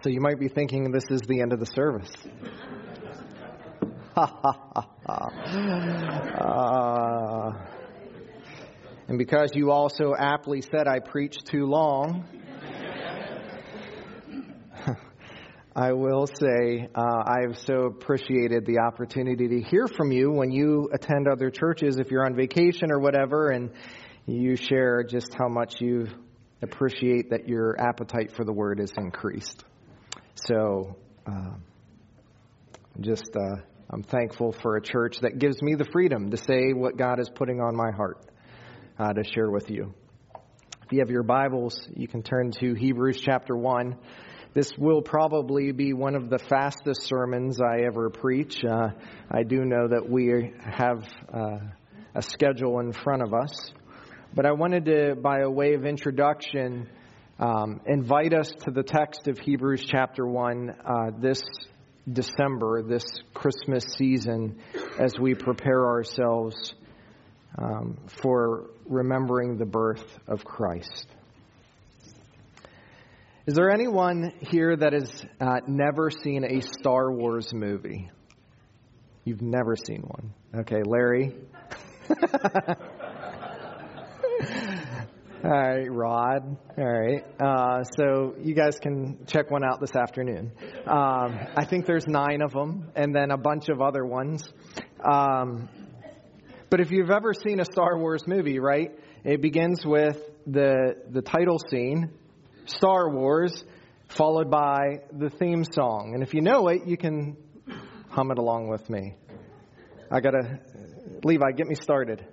So 0.00 0.08
you 0.08 0.20
might 0.20 0.40
be 0.40 0.48
thinking 0.48 0.90
this 0.90 1.04
is 1.10 1.20
the 1.22 1.42
end 1.42 1.52
of 1.52 1.60
the 1.60 1.66
service. 1.66 2.10
uh, 4.16 4.72
and 9.08 9.18
because 9.18 9.50
you 9.54 9.70
also 9.70 10.14
aptly 10.18 10.62
said 10.62 10.88
I 10.88 11.00
preached 11.00 11.46
too 11.46 11.66
long, 11.66 12.24
I 15.76 15.92
will 15.92 16.26
say 16.26 16.88
uh, 16.94 17.22
I've 17.26 17.58
so 17.58 17.84
appreciated 17.84 18.64
the 18.64 18.78
opportunity 18.78 19.48
to 19.48 19.60
hear 19.60 19.86
from 19.86 20.10
you 20.10 20.30
when 20.30 20.50
you 20.50 20.88
attend 20.92 21.28
other 21.28 21.50
churches, 21.50 21.98
if 21.98 22.10
you're 22.10 22.24
on 22.24 22.34
vacation 22.34 22.90
or 22.90 22.98
whatever, 22.98 23.50
and 23.50 23.70
you 24.26 24.56
share 24.56 25.04
just 25.04 25.34
how 25.34 25.48
much 25.48 25.80
you 25.80 26.08
appreciate 26.62 27.30
that 27.30 27.48
your 27.48 27.78
appetite 27.78 28.34
for 28.34 28.44
the 28.44 28.52
word 28.52 28.80
is 28.80 28.92
increased. 28.96 29.64
So, 30.34 30.96
uh, 31.26 31.50
just 33.00 33.30
uh, 33.36 33.60
I'm 33.90 34.02
thankful 34.02 34.52
for 34.52 34.76
a 34.76 34.82
church 34.82 35.18
that 35.20 35.38
gives 35.38 35.60
me 35.60 35.74
the 35.74 35.84
freedom 35.92 36.30
to 36.30 36.38
say 36.38 36.72
what 36.72 36.96
God 36.96 37.20
is 37.20 37.28
putting 37.28 37.60
on 37.60 37.76
my 37.76 37.90
heart 37.94 38.24
uh, 38.98 39.12
to 39.12 39.24
share 39.24 39.50
with 39.50 39.70
you. 39.70 39.92
If 40.84 40.92
you 40.92 41.00
have 41.00 41.10
your 41.10 41.22
Bibles, 41.22 41.86
you 41.94 42.08
can 42.08 42.22
turn 42.22 42.50
to 42.60 42.72
Hebrews 42.72 43.20
chapter 43.20 43.54
1. 43.54 43.96
This 44.54 44.72
will 44.78 45.02
probably 45.02 45.72
be 45.72 45.92
one 45.92 46.14
of 46.14 46.30
the 46.30 46.38
fastest 46.38 47.02
sermons 47.02 47.60
I 47.60 47.84
ever 47.86 48.08
preach. 48.08 48.62
Uh, 48.64 48.88
I 49.30 49.42
do 49.42 49.64
know 49.66 49.88
that 49.88 50.08
we 50.08 50.52
have 50.64 51.04
uh, 51.32 51.58
a 52.14 52.22
schedule 52.22 52.80
in 52.80 52.92
front 52.92 53.22
of 53.22 53.34
us. 53.34 53.72
But 54.34 54.46
I 54.46 54.52
wanted 54.52 54.86
to, 54.86 55.14
by 55.14 55.40
a 55.40 55.50
way 55.50 55.74
of 55.74 55.84
introduction, 55.84 56.88
um, 57.42 57.80
invite 57.86 58.32
us 58.32 58.52
to 58.64 58.70
the 58.70 58.84
text 58.84 59.26
of 59.26 59.36
Hebrews 59.36 59.84
chapter 59.84 60.24
1 60.24 60.70
uh, 60.70 61.10
this 61.18 61.42
December, 62.10 62.84
this 62.84 63.04
Christmas 63.34 63.84
season, 63.98 64.60
as 65.00 65.18
we 65.18 65.34
prepare 65.34 65.84
ourselves 65.84 66.72
um, 67.58 67.98
for 68.06 68.70
remembering 68.86 69.58
the 69.58 69.66
birth 69.66 70.04
of 70.28 70.44
Christ. 70.44 71.08
Is 73.46 73.54
there 73.54 73.72
anyone 73.72 74.32
here 74.38 74.76
that 74.76 74.92
has 74.92 75.24
uh, 75.40 75.62
never 75.66 76.12
seen 76.12 76.44
a 76.44 76.60
Star 76.60 77.10
Wars 77.10 77.52
movie? 77.52 78.08
You've 79.24 79.42
never 79.42 79.74
seen 79.74 80.02
one. 80.02 80.32
Okay, 80.60 80.82
Larry. 80.84 81.34
All 85.44 85.50
right, 85.50 85.90
Rod. 85.90 86.56
All 86.78 86.84
right. 86.84 87.24
Uh, 87.40 87.82
so 87.96 88.36
you 88.40 88.54
guys 88.54 88.78
can 88.80 89.24
check 89.26 89.50
one 89.50 89.64
out 89.64 89.80
this 89.80 89.90
afternoon. 89.96 90.52
Um, 90.86 91.36
I 91.56 91.64
think 91.68 91.84
there's 91.84 92.06
nine 92.06 92.42
of 92.42 92.52
them, 92.52 92.92
and 92.94 93.12
then 93.12 93.32
a 93.32 93.36
bunch 93.36 93.68
of 93.68 93.80
other 93.80 94.06
ones. 94.06 94.48
Um, 95.04 95.68
but 96.70 96.78
if 96.78 96.92
you've 96.92 97.10
ever 97.10 97.32
seen 97.34 97.58
a 97.58 97.64
Star 97.64 97.98
Wars 97.98 98.22
movie, 98.24 98.60
right, 98.60 98.96
it 99.24 99.42
begins 99.42 99.84
with 99.84 100.16
the 100.46 100.94
the 101.10 101.22
title 101.22 101.58
scene, 101.70 102.12
Star 102.66 103.10
Wars, 103.10 103.64
followed 104.16 104.48
by 104.48 105.00
the 105.10 105.28
theme 105.28 105.64
song. 105.64 106.12
And 106.14 106.22
if 106.22 106.34
you 106.34 106.40
know 106.40 106.68
it, 106.68 106.86
you 106.86 106.96
can 106.96 107.36
hum 108.10 108.30
it 108.30 108.38
along 108.38 108.68
with 108.68 108.88
me. 108.88 109.16
I 110.08 110.20
gotta, 110.20 110.60
Levi, 111.24 111.50
get 111.56 111.66
me 111.66 111.74
started. 111.74 112.24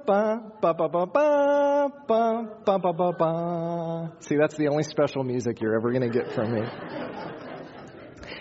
ba 0.05 0.41
ba 0.61 0.73
ba 0.77 0.87
ba 0.87 1.05
ba 2.07 2.43
ba 2.65 2.77
ba 2.77 2.93
ba 2.93 3.11
ba. 3.17 4.11
See, 4.19 4.35
that's 4.35 4.57
the 4.57 4.67
only 4.67 4.83
special 4.83 5.23
music 5.23 5.61
you're 5.61 5.75
ever 5.75 5.91
going 5.91 6.11
to 6.11 6.19
get 6.19 6.33
from 6.33 6.53
me. 6.53 6.61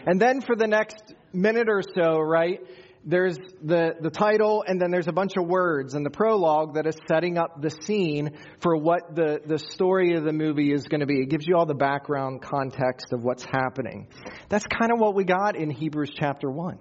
And 0.06 0.20
then 0.20 0.40
for 0.42 0.54
the 0.56 0.66
next 0.66 1.14
minute 1.32 1.68
or 1.68 1.82
so, 1.94 2.18
right, 2.18 2.60
there's 3.08 3.38
the, 3.64 3.94
the 4.02 4.10
title 4.10 4.62
and 4.66 4.78
then 4.78 4.90
there's 4.90 5.08
a 5.08 5.12
bunch 5.12 5.38
of 5.38 5.46
words 5.46 5.94
and 5.94 6.04
the 6.04 6.10
prologue 6.10 6.74
that 6.74 6.86
is 6.86 6.94
setting 7.08 7.38
up 7.38 7.62
the 7.62 7.70
scene 7.70 8.36
for 8.60 8.76
what 8.76 9.16
the, 9.16 9.40
the 9.46 9.58
story 9.58 10.14
of 10.14 10.24
the 10.24 10.32
movie 10.32 10.72
is 10.72 10.86
going 10.86 11.00
to 11.00 11.06
be. 11.06 11.22
It 11.22 11.30
gives 11.30 11.46
you 11.46 11.56
all 11.56 11.64
the 11.64 11.72
background 11.72 12.42
context 12.42 13.14
of 13.14 13.24
what's 13.24 13.44
happening. 13.44 14.08
That's 14.50 14.66
kind 14.66 14.92
of 14.92 15.00
what 15.00 15.14
we 15.14 15.24
got 15.24 15.56
in 15.56 15.70
Hebrews 15.70 16.12
chapter 16.14 16.50
1. 16.50 16.78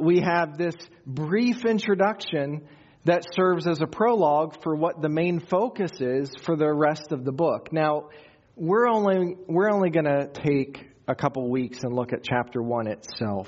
We 0.00 0.20
have 0.22 0.58
this 0.58 0.74
brief 1.06 1.64
introduction 1.64 2.66
that 3.04 3.22
serves 3.34 3.68
as 3.68 3.80
a 3.80 3.86
prologue 3.86 4.60
for 4.64 4.74
what 4.74 5.00
the 5.00 5.08
main 5.08 5.38
focus 5.38 5.92
is 6.00 6.34
for 6.42 6.56
the 6.56 6.72
rest 6.72 7.12
of 7.12 7.24
the 7.24 7.30
book. 7.30 7.72
Now, 7.72 8.08
we're 8.56 8.88
only, 8.88 9.36
we're 9.46 9.70
only 9.70 9.90
going 9.90 10.06
to 10.06 10.26
take 10.26 10.88
a 11.06 11.14
couple 11.14 11.48
weeks 11.48 11.84
and 11.84 11.94
look 11.94 12.12
at 12.12 12.24
chapter 12.24 12.60
1 12.60 12.88
itself. 12.88 13.46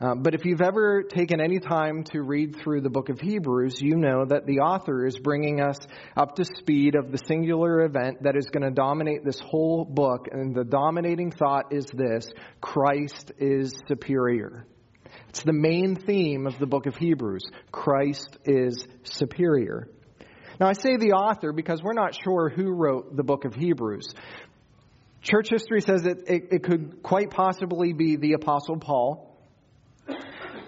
Uh, 0.00 0.14
but 0.14 0.34
if 0.34 0.44
you've 0.44 0.60
ever 0.60 1.02
taken 1.02 1.40
any 1.40 1.58
time 1.58 2.04
to 2.04 2.22
read 2.22 2.54
through 2.62 2.80
the 2.80 2.90
book 2.90 3.08
of 3.08 3.20
Hebrews, 3.20 3.80
you 3.80 3.96
know 3.96 4.24
that 4.26 4.46
the 4.46 4.60
author 4.60 5.04
is 5.04 5.18
bringing 5.18 5.60
us 5.60 5.76
up 6.16 6.36
to 6.36 6.44
speed 6.44 6.94
of 6.94 7.10
the 7.10 7.18
singular 7.18 7.84
event 7.84 8.22
that 8.22 8.36
is 8.36 8.46
going 8.46 8.62
to 8.62 8.70
dominate 8.70 9.24
this 9.24 9.40
whole 9.40 9.84
book. 9.84 10.28
And 10.30 10.54
the 10.54 10.62
dominating 10.62 11.32
thought 11.32 11.72
is 11.72 11.86
this 11.86 12.32
Christ 12.60 13.32
is 13.38 13.74
superior. 13.88 14.66
It's 15.30 15.42
the 15.42 15.52
main 15.52 15.96
theme 15.96 16.46
of 16.46 16.58
the 16.60 16.66
book 16.66 16.86
of 16.86 16.96
Hebrews. 16.96 17.50
Christ 17.72 18.38
is 18.44 18.86
superior. 19.02 19.88
Now, 20.60 20.68
I 20.68 20.74
say 20.74 20.96
the 20.96 21.12
author 21.12 21.52
because 21.52 21.82
we're 21.82 21.92
not 21.92 22.16
sure 22.22 22.48
who 22.48 22.70
wrote 22.70 23.16
the 23.16 23.24
book 23.24 23.44
of 23.44 23.54
Hebrews. 23.54 24.14
Church 25.22 25.48
history 25.50 25.80
says 25.80 26.02
that 26.02 26.28
it, 26.28 26.52
it 26.52 26.62
could 26.62 27.02
quite 27.02 27.30
possibly 27.30 27.92
be 27.92 28.16
the 28.16 28.34
Apostle 28.34 28.78
Paul. 28.78 29.27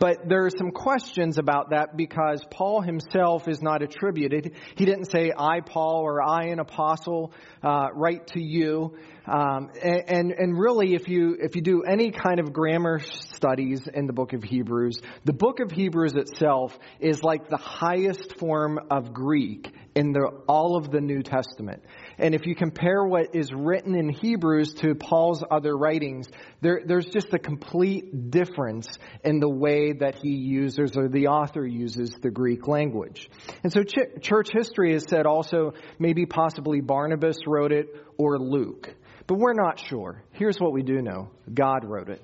But 0.01 0.27
there 0.27 0.47
are 0.47 0.51
some 0.51 0.71
questions 0.71 1.37
about 1.37 1.71
that 1.71 1.95
because 1.95 2.43
Paul 2.51 2.81
himself 2.81 3.47
is 3.49 3.61
not 3.61 3.83
attributed. 3.83 4.53
He 4.75 4.87
didn't 4.87 5.11
say, 5.11 5.31
I, 5.37 5.61
Paul, 5.61 6.01
or 6.03 6.23
I, 6.23 6.47
an 6.47 6.59
apostle, 6.59 7.35
uh, 7.63 7.89
write 7.93 8.29
to 8.29 8.43
you. 8.43 8.97
Um, 9.27 9.71
and, 9.83 10.33
and 10.33 10.59
really, 10.59 10.95
if 10.95 11.07
you, 11.07 11.37
if 11.39 11.55
you 11.55 11.61
do 11.61 11.83
any 11.83 12.11
kind 12.13 12.41
of 12.41 12.51
grammar 12.51 13.01
studies 13.01 13.87
in 13.93 14.07
the 14.07 14.15
book 14.15 14.33
of 14.33 14.43
Hebrews, 14.43 15.01
the 15.27 15.35
book 15.35 15.61
of 15.61 15.71
Hebrews 15.71 16.15
itself 16.15 16.79
is 16.99 17.23
like 17.23 17.51
the 17.51 17.59
highest 17.59 18.39
form 18.39 18.81
of 18.91 19.13
Greek 19.13 19.71
in 19.95 20.13
the, 20.13 20.31
all 20.49 20.77
of 20.77 20.91
the 20.91 21.01
New 21.01 21.23
Testament. 21.23 21.83
And 22.19 22.35
if 22.35 22.47
you 22.47 22.55
compare 22.55 23.05
what 23.05 23.35
is 23.35 23.53
written 23.53 23.95
in 23.95 24.09
Hebrews 24.09 24.75
to 24.75 24.95
Paul's 24.95 25.43
other 25.51 25.77
writings, 25.77 26.29
there, 26.61 26.81
there's 26.85 27.07
just 27.07 27.33
a 27.35 27.39
complete 27.39 28.31
difference 28.31 28.89
in 29.25 29.41
the 29.41 29.49
way 29.49 29.93
that 29.93 30.17
he 30.23 30.31
uses 30.31 30.97
or 30.97 31.09
the 31.09 31.29
author 31.29 31.67
uses 31.67 32.11
the 32.23 32.31
Greek 32.31 32.69
language. 32.69 33.29
And 33.63 33.73
so 33.73 33.83
ch- 33.83 34.23
church 34.23 34.51
history 34.53 34.93
has 34.93 35.05
said 35.09 35.27
also 35.27 35.73
maybe 35.99 36.27
possibly 36.27 36.81
Barnabas 36.81 37.39
wrote 37.47 37.73
it 37.73 37.89
or 38.17 38.39
Luke. 38.39 38.95
But 39.27 39.39
we're 39.39 39.55
not 39.55 39.79
sure. 39.79 40.23
Here's 40.33 40.59
what 40.59 40.73
we 40.73 40.83
do 40.83 41.03
know 41.03 41.31
God 41.53 41.85
wrote 41.85 42.09
it. 42.09 42.23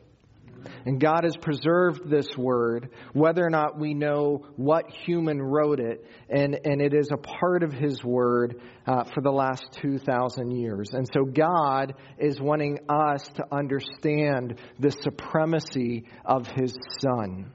And 0.84 1.00
God 1.00 1.24
has 1.24 1.36
preserved 1.36 2.08
this 2.08 2.36
word, 2.36 2.90
whether 3.12 3.44
or 3.44 3.50
not 3.50 3.78
we 3.78 3.94
know 3.94 4.46
what 4.56 4.90
human 4.90 5.40
wrote 5.40 5.80
it, 5.80 6.04
and, 6.28 6.58
and 6.64 6.80
it 6.80 6.94
is 6.94 7.10
a 7.12 7.16
part 7.16 7.62
of 7.62 7.72
His 7.72 8.02
word 8.04 8.60
uh, 8.86 9.04
for 9.04 9.20
the 9.20 9.32
last 9.32 9.64
2,000 9.80 10.50
years. 10.50 10.90
And 10.92 11.08
so 11.12 11.24
God 11.24 11.94
is 12.18 12.40
wanting 12.40 12.78
us 12.88 13.26
to 13.36 13.44
understand 13.52 14.60
the 14.78 14.90
supremacy 14.90 16.06
of 16.24 16.46
His 16.46 16.76
Son. 17.00 17.52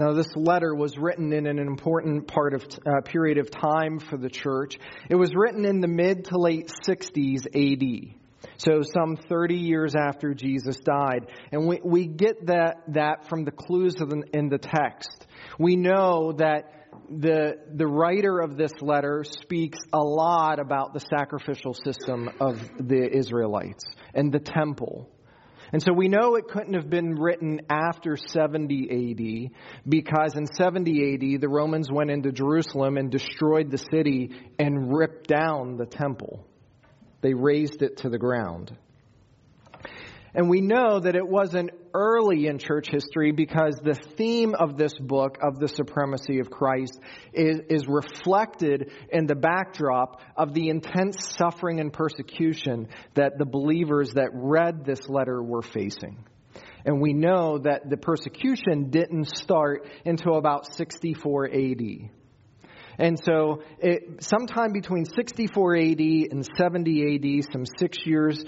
Now, 0.00 0.14
this 0.14 0.34
letter 0.34 0.74
was 0.74 0.96
written 0.96 1.30
in 1.34 1.46
an 1.46 1.58
important 1.58 2.26
part 2.26 2.54
of 2.54 2.64
uh, 2.86 3.02
period 3.02 3.36
of 3.36 3.50
time 3.50 3.98
for 3.98 4.16
the 4.16 4.30
church. 4.30 4.78
It 5.10 5.14
was 5.14 5.34
written 5.34 5.66
in 5.66 5.82
the 5.82 5.88
mid 5.88 6.24
to 6.26 6.38
late 6.38 6.72
60s 6.88 7.46
AD. 7.46 8.19
So 8.56 8.82
some 8.82 9.16
30 9.16 9.56
years 9.56 9.94
after 9.94 10.34
Jesus 10.34 10.78
died. 10.80 11.26
And 11.52 11.66
we, 11.66 11.80
we 11.84 12.06
get 12.06 12.46
that, 12.46 12.82
that 12.88 13.28
from 13.28 13.44
the 13.44 13.50
clues 13.50 13.94
the, 13.94 14.22
in 14.32 14.48
the 14.48 14.58
text. 14.58 15.26
We 15.58 15.76
know 15.76 16.32
that 16.32 16.80
the, 17.08 17.54
the 17.74 17.86
writer 17.86 18.40
of 18.40 18.56
this 18.56 18.72
letter 18.80 19.24
speaks 19.24 19.78
a 19.92 19.98
lot 19.98 20.58
about 20.58 20.94
the 20.94 21.00
sacrificial 21.00 21.74
system 21.74 22.30
of 22.40 22.60
the 22.78 23.08
Israelites 23.12 23.84
and 24.14 24.32
the 24.32 24.40
temple. 24.40 25.08
And 25.72 25.80
so 25.80 25.92
we 25.92 26.08
know 26.08 26.34
it 26.34 26.48
couldn't 26.48 26.74
have 26.74 26.90
been 26.90 27.14
written 27.14 27.60
after 27.70 28.16
70 28.16 28.88
AD 28.90 29.88
because 29.88 30.34
in 30.34 30.46
70 30.46 31.14
AD 31.14 31.40
the 31.40 31.48
Romans 31.48 31.90
went 31.92 32.10
into 32.10 32.32
Jerusalem 32.32 32.96
and 32.96 33.10
destroyed 33.10 33.70
the 33.70 33.78
city 33.78 34.30
and 34.58 34.92
ripped 34.92 35.28
down 35.28 35.76
the 35.76 35.86
temple. 35.86 36.44
They 37.20 37.34
razed 37.34 37.82
it 37.82 37.98
to 37.98 38.08
the 38.08 38.18
ground. 38.18 38.76
And 40.32 40.48
we 40.48 40.60
know 40.60 41.00
that 41.00 41.16
it 41.16 41.26
wasn't 41.26 41.70
early 41.92 42.46
in 42.46 42.58
church 42.58 42.88
history 42.88 43.32
because 43.32 43.74
the 43.82 43.98
theme 44.16 44.54
of 44.54 44.76
this 44.76 44.94
book, 44.94 45.38
of 45.42 45.58
the 45.58 45.66
supremacy 45.66 46.38
of 46.38 46.50
Christ, 46.50 47.00
is, 47.32 47.60
is 47.68 47.88
reflected 47.88 48.92
in 49.12 49.26
the 49.26 49.34
backdrop 49.34 50.20
of 50.36 50.54
the 50.54 50.68
intense 50.68 51.34
suffering 51.36 51.80
and 51.80 51.92
persecution 51.92 52.88
that 53.14 53.38
the 53.38 53.44
believers 53.44 54.12
that 54.14 54.30
read 54.32 54.84
this 54.84 55.08
letter 55.08 55.42
were 55.42 55.62
facing. 55.62 56.24
And 56.84 57.00
we 57.00 57.12
know 57.12 57.58
that 57.58 57.90
the 57.90 57.96
persecution 57.96 58.90
didn't 58.90 59.36
start 59.36 59.86
until 60.04 60.36
about 60.36 60.74
64 60.74 61.48
AD. 61.48 62.10
And 63.00 63.18
so, 63.24 63.62
it, 63.78 64.22
sometime 64.22 64.72
between 64.72 65.06
64 65.06 65.76
AD 65.76 66.00
and 66.00 66.46
70 66.56 67.14
AD, 67.14 67.50
some 67.50 67.64
six 67.78 67.96
years 68.04 68.44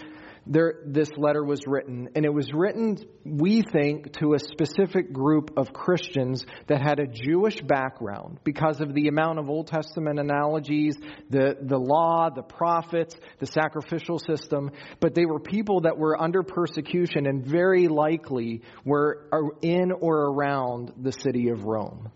there, 0.46 0.80
this 0.84 1.08
letter 1.16 1.44
was 1.44 1.60
written, 1.66 2.10
and 2.16 2.24
it 2.24 2.34
was 2.34 2.52
written, 2.52 2.98
we 3.24 3.62
think, 3.62 4.12
to 4.18 4.34
a 4.34 4.38
specific 4.38 5.12
group 5.12 5.52
of 5.56 5.72
Christians 5.72 6.44
that 6.66 6.82
had 6.82 6.98
a 6.98 7.06
Jewish 7.06 7.60
background 7.62 8.40
because 8.42 8.80
of 8.80 8.92
the 8.92 9.08
amount 9.08 9.38
of 9.38 9.48
Old 9.48 9.68
Testament 9.68 10.18
analogies, 10.18 10.96
the, 11.30 11.56
the 11.60 11.78
law, 11.78 12.28
the 12.28 12.42
prophets, 12.42 13.16
the 13.38 13.46
sacrificial 13.46 14.18
system. 14.18 14.70
But 15.00 15.14
they 15.14 15.26
were 15.26 15.38
people 15.38 15.82
that 15.82 15.96
were 15.96 16.20
under 16.20 16.42
persecution 16.42 17.26
and 17.26 17.46
very 17.46 17.86
likely 17.86 18.62
were 18.84 19.28
uh, 19.32 19.56
in 19.62 19.92
or 19.92 20.32
around 20.32 20.92
the 21.00 21.12
city 21.12 21.50
of 21.50 21.64
Rome. 21.64 22.10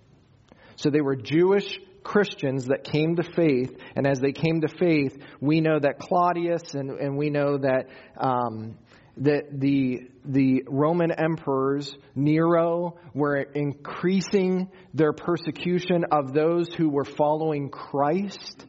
So 0.75 0.91
they 0.91 1.01
were 1.01 1.17
Jewish 1.17 1.79
Christians 2.07 2.67
that 2.67 2.85
came 2.85 3.17
to 3.17 3.23
faith, 3.23 3.77
and 3.97 4.07
as 4.07 4.21
they 4.21 4.33
came 4.33 4.61
to 4.61 4.69
faith, 4.69 5.19
we 5.41 5.61
know 5.61 5.79
that 5.79 5.99
Claudius 5.99 6.75
and, 6.75 6.91
and 6.91 7.17
we 7.17 7.31
know 7.31 7.59
that 7.59 7.89
um, 8.17 8.79
that 9.17 9.61
the 9.61 10.09
the 10.25 10.63
Roman 10.69 11.11
emperors 11.11 11.97
Nero 12.15 12.99
were 13.13 13.37
increasing 13.37 14.71
their 14.95 15.13
persecution 15.13 16.05
of 16.13 16.33
those 16.33 16.73
who 16.75 16.89
were 16.89 17.05
following 17.05 17.71
Christ. 17.71 18.65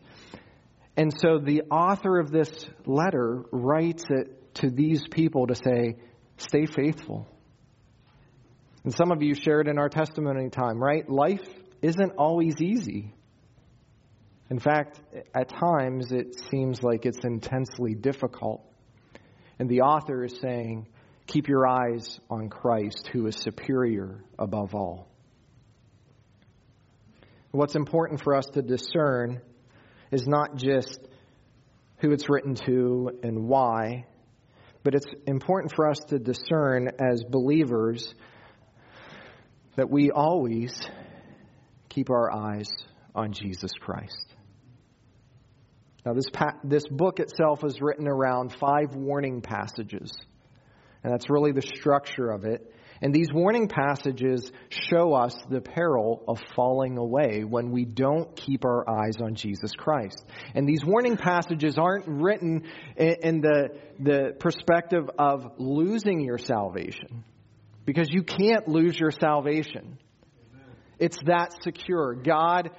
And 0.96 1.14
so 1.16 1.38
the 1.38 1.62
author 1.70 2.20
of 2.20 2.32
this 2.32 2.50
letter 2.86 3.44
writes 3.52 4.06
it 4.10 4.56
to 4.56 4.70
these 4.72 5.04
people 5.12 5.46
to 5.48 5.56
say, 5.56 5.98
stay 6.38 6.66
faithful. 6.66 7.28
And 8.84 8.96
some 8.96 9.12
of 9.12 9.22
you 9.22 9.36
shared 9.36 9.68
in 9.68 9.78
our 9.78 9.90
testimony 9.90 10.50
time, 10.50 10.82
right? 10.82 11.08
Life 11.08 11.46
isn't 11.82 12.14
always 12.18 12.56
easy. 12.62 13.14
In 14.50 14.60
fact, 14.60 15.02
at 15.36 15.50
times 15.50 16.12
it 16.12 16.40
seems 16.50 16.82
like 16.82 17.06
it's 17.06 17.24
intensely 17.24 17.94
difficult. 17.96 18.64
And 19.60 19.68
the 19.70 19.82
author 19.82 20.24
is 20.24 20.40
saying, 20.42 20.88
keep 21.26 21.48
your 21.48 21.68
eyes 21.68 22.20
on 22.30 22.50
Christ, 22.50 23.10
who 23.12 23.28
is 23.28 23.36
superior 23.36 24.24
above 24.40 24.74
all. 24.74 25.10
What's 27.52 27.76
important 27.76 28.24
for 28.24 28.36
us 28.36 28.46
to 28.54 28.62
discern 28.62 29.42
is 30.12 30.28
not 30.28 30.56
just 30.56 31.00
who 31.98 32.12
it's 32.12 32.30
written 32.30 32.56
to 32.66 33.20
and 33.24 33.48
why, 33.48 34.06
but 34.84 34.96
it's 34.96 35.08
important 35.26 35.74
for 35.76 35.90
us 35.90 36.00
to 36.10 36.20
discern 36.20 36.90
as 37.00 37.24
believers 37.24 38.14
that 39.76 39.90
we 39.90 40.12
always 40.12 40.74
keep 41.90 42.10
our 42.10 42.32
eyes 42.32 42.70
on 43.16 43.34
Jesus 43.34 43.72
Christ. 43.80 44.37
Now, 46.06 46.14
this, 46.14 46.30
pa- 46.32 46.58
this 46.64 46.88
book 46.88 47.20
itself 47.20 47.64
is 47.66 47.82
written 47.82 48.08
around 48.08 48.56
five 48.60 48.96
warning 48.96 49.42
passages, 49.42 50.12
and 51.04 51.12
that's 51.12 51.30
really 51.30 51.52
the 51.52 51.62
structure 51.62 52.30
of 52.30 52.46
it. 52.46 52.74
And 53.00 53.14
these 53.14 53.28
warning 53.32 53.68
passages 53.68 54.52
show 54.70 55.14
us 55.14 55.36
the 55.50 55.62
peril 55.62 56.24
of 56.28 56.40
falling 56.56 56.98
away 56.98 57.44
when 57.44 57.72
we 57.72 57.86
don't 57.86 58.36
keep 58.36 58.66
our 58.66 58.90
eyes 58.90 59.18
on 59.22 59.36
Jesus 59.36 59.72
Christ. 59.78 60.26
And 60.56 60.68
these 60.68 60.84
warning 60.84 61.16
passages 61.16 61.78
aren't 61.78 62.08
written 62.08 62.64
in 62.96 63.42
the, 63.42 63.78
the 64.00 64.34
perspective 64.40 65.10
of 65.20 65.46
losing 65.60 66.22
your 66.22 66.40
salvation, 66.40 67.24
because 67.86 68.10
you 68.10 68.24
can't 68.24 68.68
lose 68.68 69.00
your 69.00 69.12
salvation. 69.12 70.00
It's 70.98 71.20
that 71.26 71.62
secure. 71.62 72.16
God 72.16 72.72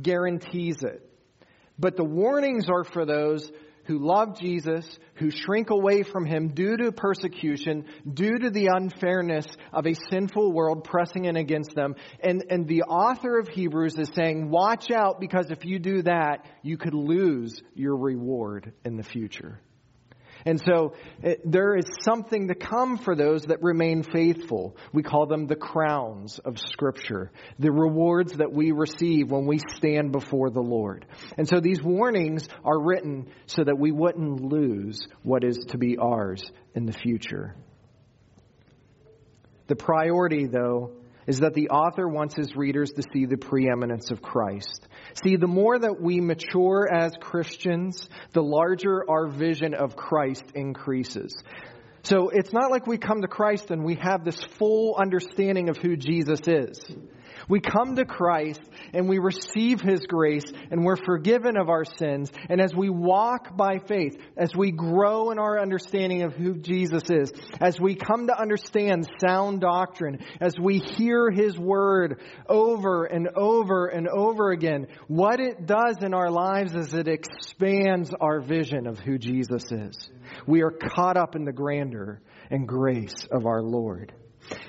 guarantees 0.00 0.82
it. 0.82 1.05
But 1.78 1.96
the 1.96 2.04
warnings 2.04 2.68
are 2.70 2.84
for 2.84 3.04
those 3.04 3.50
who 3.86 3.98
love 3.98 4.38
Jesus, 4.38 4.98
who 5.14 5.30
shrink 5.30 5.70
away 5.70 6.02
from 6.02 6.26
him 6.26 6.48
due 6.48 6.76
to 6.76 6.92
persecution, 6.92 7.84
due 8.12 8.38
to 8.38 8.50
the 8.50 8.68
unfairness 8.72 9.46
of 9.72 9.86
a 9.86 9.94
sinful 10.10 10.52
world 10.52 10.84
pressing 10.84 11.24
in 11.24 11.36
against 11.36 11.74
them. 11.74 11.94
And, 12.20 12.44
and 12.50 12.66
the 12.66 12.82
author 12.82 13.38
of 13.38 13.48
Hebrews 13.48 13.96
is 13.96 14.10
saying, 14.14 14.50
watch 14.50 14.90
out 14.90 15.20
because 15.20 15.50
if 15.50 15.64
you 15.64 15.78
do 15.78 16.02
that, 16.02 16.46
you 16.62 16.76
could 16.76 16.94
lose 16.94 17.60
your 17.74 17.96
reward 17.96 18.72
in 18.84 18.96
the 18.96 19.04
future. 19.04 19.60
And 20.46 20.60
so 20.60 20.94
it, 21.24 21.40
there 21.44 21.76
is 21.76 21.84
something 22.02 22.48
to 22.48 22.54
come 22.54 22.98
for 22.98 23.16
those 23.16 23.42
that 23.46 23.62
remain 23.62 24.04
faithful. 24.04 24.76
We 24.92 25.02
call 25.02 25.26
them 25.26 25.48
the 25.48 25.56
crowns 25.56 26.38
of 26.38 26.60
Scripture, 26.60 27.32
the 27.58 27.72
rewards 27.72 28.34
that 28.34 28.52
we 28.52 28.70
receive 28.70 29.28
when 29.28 29.46
we 29.46 29.58
stand 29.76 30.12
before 30.12 30.50
the 30.50 30.62
Lord. 30.62 31.04
And 31.36 31.48
so 31.48 31.58
these 31.58 31.82
warnings 31.82 32.48
are 32.64 32.80
written 32.80 33.28
so 33.46 33.64
that 33.64 33.76
we 33.76 33.90
wouldn't 33.90 34.40
lose 34.40 35.08
what 35.24 35.42
is 35.42 35.58
to 35.70 35.78
be 35.78 35.98
ours 35.98 36.48
in 36.76 36.86
the 36.86 36.92
future. 36.92 37.56
The 39.66 39.74
priority, 39.76 40.46
though, 40.46 40.92
is 41.26 41.40
that 41.40 41.54
the 41.54 41.70
author 41.70 42.08
wants 42.08 42.34
his 42.34 42.54
readers 42.56 42.92
to 42.92 43.02
see 43.12 43.26
the 43.26 43.36
preeminence 43.36 44.10
of 44.10 44.22
Christ. 44.22 44.86
See, 45.22 45.36
the 45.36 45.46
more 45.46 45.78
that 45.78 46.00
we 46.00 46.20
mature 46.20 46.88
as 46.92 47.12
Christians, 47.20 48.08
the 48.32 48.42
larger 48.42 49.04
our 49.08 49.28
vision 49.28 49.74
of 49.74 49.96
Christ 49.96 50.44
increases. 50.54 51.34
So 52.04 52.28
it's 52.28 52.52
not 52.52 52.70
like 52.70 52.86
we 52.86 52.98
come 52.98 53.22
to 53.22 53.28
Christ 53.28 53.72
and 53.72 53.84
we 53.84 53.96
have 53.96 54.24
this 54.24 54.38
full 54.58 54.94
understanding 54.96 55.68
of 55.68 55.76
who 55.76 55.96
Jesus 55.96 56.40
is. 56.46 56.80
We 57.48 57.60
come 57.60 57.96
to 57.96 58.04
Christ 58.04 58.60
and 58.92 59.08
we 59.08 59.18
receive 59.18 59.80
His 59.80 60.06
grace 60.06 60.44
and 60.70 60.84
we're 60.84 60.96
forgiven 60.96 61.56
of 61.56 61.68
our 61.68 61.84
sins. 61.84 62.32
And 62.48 62.60
as 62.60 62.74
we 62.74 62.90
walk 62.90 63.56
by 63.56 63.78
faith, 63.78 64.20
as 64.36 64.54
we 64.56 64.72
grow 64.72 65.30
in 65.30 65.38
our 65.38 65.60
understanding 65.60 66.22
of 66.22 66.34
who 66.34 66.56
Jesus 66.56 67.04
is, 67.10 67.32
as 67.60 67.80
we 67.80 67.94
come 67.94 68.26
to 68.26 68.38
understand 68.38 69.08
sound 69.24 69.60
doctrine, 69.60 70.18
as 70.40 70.54
we 70.60 70.78
hear 70.78 71.30
His 71.30 71.56
word 71.58 72.20
over 72.48 73.04
and 73.04 73.28
over 73.36 73.86
and 73.86 74.08
over 74.08 74.50
again, 74.50 74.88
what 75.06 75.40
it 75.40 75.66
does 75.66 75.98
in 76.02 76.14
our 76.14 76.30
lives 76.30 76.74
is 76.74 76.94
it 76.94 77.08
expands 77.08 78.12
our 78.20 78.40
vision 78.40 78.86
of 78.86 78.98
who 78.98 79.18
Jesus 79.18 79.70
is. 79.70 80.10
We 80.46 80.62
are 80.62 80.72
caught 80.72 81.16
up 81.16 81.36
in 81.36 81.44
the 81.44 81.52
grandeur 81.52 82.20
and 82.50 82.66
grace 82.66 83.26
of 83.30 83.46
our 83.46 83.62
Lord. 83.62 84.12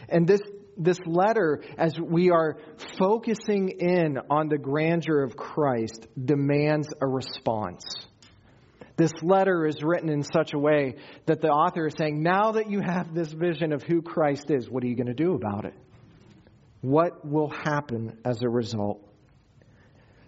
And 0.10 0.28
this 0.28 0.42
this 0.78 1.00
letter, 1.06 1.62
as 1.78 2.00
we 2.00 2.32
are 2.32 2.58
focusing 2.98 3.70
in 3.80 4.18
on 4.30 4.48
the 4.48 4.58
grandeur 4.58 5.24
of 5.24 5.36
Christ, 5.36 6.08
demands 6.24 6.88
a 7.02 7.08
response. 7.08 7.84
This 8.96 9.14
letter 9.22 9.68
is 9.68 9.84
written 9.84 10.10
in 10.10 10.24
such 10.24 10.54
a 10.54 10.60
way 10.60 10.96
that 11.28 11.42
the 11.42 11.50
author 11.50 11.88
is 11.88 11.94
saying, 11.98 12.24
now 12.24 12.54
that 12.54 12.70
you 12.70 12.82
have 12.82 13.14
this 13.14 13.32
vision 13.32 13.72
of 13.72 13.84
who 13.84 14.02
Christ 14.02 14.50
is, 14.50 14.70
what 14.70 14.84
are 14.84 14.88
you 14.88 14.96
going 14.96 15.08
to 15.08 15.14
do 15.14 15.36
about 15.36 15.66
it? 15.66 15.76
What 16.82 17.26
will 17.26 17.50
happen 17.50 18.18
as 18.26 18.42
a 18.42 18.50
result? 18.50 19.04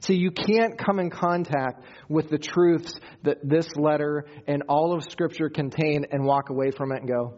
See, 0.01 0.15
you 0.15 0.31
can't 0.31 0.77
come 0.77 0.99
in 0.99 1.09
contact 1.09 1.83
with 2.07 2.29
the 2.29 2.37
truths 2.37 2.93
that 3.23 3.37
this 3.43 3.67
letter 3.75 4.25
and 4.47 4.63
all 4.69 4.93
of 4.93 5.03
Scripture 5.03 5.49
contain 5.49 6.05
and 6.11 6.23
walk 6.23 6.49
away 6.49 6.71
from 6.71 6.91
it 6.91 6.99
and 7.01 7.07
go, 7.07 7.33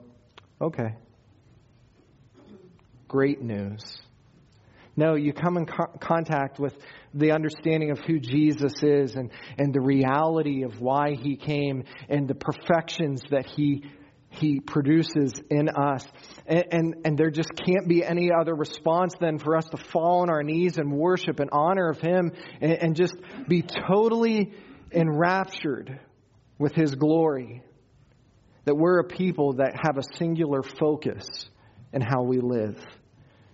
okay, 0.61 0.95
great 3.11 3.41
news. 3.41 4.01
No, 4.95 5.15
you 5.15 5.33
come 5.33 5.57
in 5.57 5.65
co- 5.65 5.91
contact 5.99 6.59
with 6.59 6.73
the 7.13 7.33
understanding 7.33 7.91
of 7.91 7.99
who 7.99 8.21
Jesus 8.21 8.71
is 8.81 9.15
and, 9.15 9.31
and 9.57 9.73
the 9.73 9.81
reality 9.81 10.63
of 10.63 10.79
why 10.79 11.15
he 11.15 11.35
came 11.35 11.83
and 12.07 12.25
the 12.25 12.35
perfections 12.35 13.21
that 13.29 13.45
he, 13.45 13.83
he 14.29 14.61
produces 14.61 15.33
in 15.49 15.67
us. 15.67 16.07
And, 16.47 16.63
and, 16.71 16.95
and 17.03 17.17
there 17.17 17.31
just 17.31 17.49
can't 17.53 17.85
be 17.85 18.01
any 18.01 18.31
other 18.31 18.55
response 18.55 19.13
than 19.19 19.39
for 19.39 19.57
us 19.57 19.65
to 19.71 19.77
fall 19.77 20.21
on 20.21 20.29
our 20.29 20.41
knees 20.41 20.77
and 20.77 20.89
worship 20.89 21.41
and 21.41 21.49
honor 21.51 21.89
of 21.89 21.99
him 21.99 22.31
and, 22.61 22.71
and 22.71 22.95
just 22.95 23.15
be 23.45 23.61
totally 23.61 24.53
enraptured 24.93 25.99
with 26.57 26.75
his 26.75 26.95
glory. 26.95 27.61
That 28.63 28.75
we're 28.75 28.99
a 28.99 29.03
people 29.03 29.55
that 29.55 29.73
have 29.83 29.97
a 29.97 30.17
singular 30.17 30.63
focus 30.63 31.25
in 31.91 32.01
how 32.01 32.23
we 32.23 32.39
live 32.39 32.81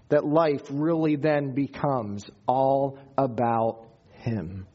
that 0.10 0.26
life 0.26 0.64
really 0.70 1.16
then 1.16 1.54
becomes 1.54 2.26
all 2.48 3.00
about 3.18 3.88
Him. 4.12 4.68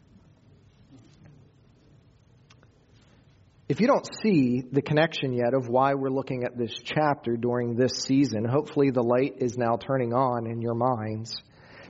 if 3.73 3.81
you 3.81 3.87
don't 3.87 4.07
see 4.23 4.62
the 4.71 4.83
connection 4.83 5.33
yet 5.33 5.55
of 5.55 5.67
why 5.67 5.95
we're 5.95 6.11
looking 6.11 6.45
at 6.45 6.59
this 6.59 6.75
chapter 6.85 7.39
during 7.39 7.75
this 7.75 7.93
season, 8.07 8.45
hopefully 8.45 8.91
the 8.91 9.03
light 9.03 9.37
is 9.39 9.57
now 9.57 9.79
turning 9.79 10.12
on 10.12 10.47
in 10.47 10.61
your 10.61 10.75
minds. 10.75 11.35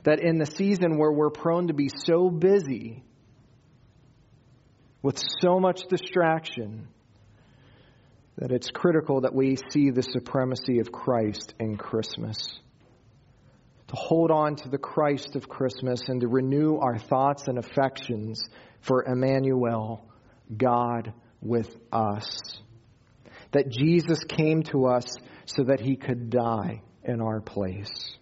That 0.05 0.21
in 0.21 0.37
the 0.37 0.45
season 0.45 0.97
where 0.97 1.11
we're 1.11 1.29
prone 1.29 1.67
to 1.67 1.73
be 1.73 1.89
so 1.89 2.29
busy 2.29 3.03
with 5.01 5.21
so 5.41 5.59
much 5.59 5.81
distraction, 5.89 6.87
that 8.37 8.53
it's 8.53 8.69
critical 8.69 9.19
that 9.21 9.35
we 9.35 9.57
see 9.69 9.89
the 9.89 10.03
supremacy 10.03 10.79
of 10.79 10.89
Christ 10.89 11.53
in 11.59 11.75
Christmas. 11.75 12.61
To 13.93 13.99
hold 13.99 14.31
on 14.31 14.55
to 14.55 14.69
the 14.69 14.79
Christ 14.79 15.35
of 15.35 15.47
Christmas 15.47 16.01
and 16.07 16.21
to 16.21 16.27
renew 16.27 16.77
our 16.77 16.97
thoughts 16.97 17.47
and 17.47 17.59
affections 17.59 18.43
for 18.81 19.03
Emmanuel, 19.03 20.03
God 20.57 21.13
with 21.41 21.77
us. 21.91 22.39
That 23.51 23.69
Jesus 23.69 24.23
came 24.23 24.63
to 24.63 24.87
us 24.87 25.05
so 25.45 25.65
that 25.65 25.79
he 25.79 25.95
could 25.95 26.31
die 26.31 26.81
in 27.03 27.21
our 27.21 27.39
place. 27.39 28.17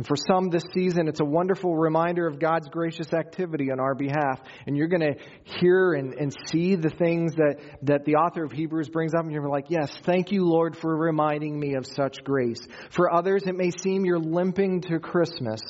And 0.00 0.06
for 0.06 0.16
some 0.16 0.48
this 0.48 0.64
season, 0.72 1.08
it's 1.08 1.20
a 1.20 1.26
wonderful 1.26 1.76
reminder 1.76 2.26
of 2.26 2.38
God's 2.38 2.70
gracious 2.70 3.12
activity 3.12 3.70
on 3.70 3.78
our 3.78 3.94
behalf. 3.94 4.40
And 4.66 4.74
you're 4.74 4.88
going 4.88 5.02
to 5.02 5.14
hear 5.60 5.92
and, 5.92 6.14
and 6.14 6.34
see 6.46 6.74
the 6.74 6.88
things 6.88 7.34
that, 7.34 7.56
that 7.82 8.06
the 8.06 8.14
author 8.14 8.42
of 8.42 8.50
Hebrews 8.50 8.88
brings 8.88 9.12
up, 9.12 9.24
and 9.24 9.30
you're 9.30 9.46
like, 9.46 9.66
yes, 9.68 9.92
thank 10.04 10.32
you, 10.32 10.46
Lord, 10.46 10.74
for 10.74 10.96
reminding 10.96 11.60
me 11.60 11.74
of 11.74 11.84
such 11.84 12.24
grace. 12.24 12.66
For 12.88 13.14
others, 13.14 13.42
it 13.46 13.54
may 13.54 13.72
seem 13.72 14.06
you're 14.06 14.18
limping 14.18 14.80
to 14.88 15.00
Christmas 15.00 15.60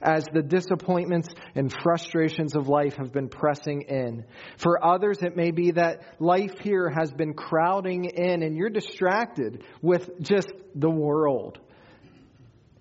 as 0.00 0.24
the 0.32 0.42
disappointments 0.42 1.26
and 1.56 1.74
frustrations 1.82 2.54
of 2.54 2.68
life 2.68 2.94
have 2.94 3.12
been 3.12 3.28
pressing 3.28 3.82
in. 3.88 4.24
For 4.58 4.86
others, 4.86 5.18
it 5.20 5.34
may 5.34 5.50
be 5.50 5.72
that 5.72 6.04
life 6.20 6.60
here 6.62 6.90
has 6.96 7.10
been 7.10 7.34
crowding 7.34 8.04
in, 8.04 8.44
and 8.44 8.56
you're 8.56 8.70
distracted 8.70 9.64
with 9.82 10.10
just 10.20 10.52
the 10.76 10.88
world 10.88 11.58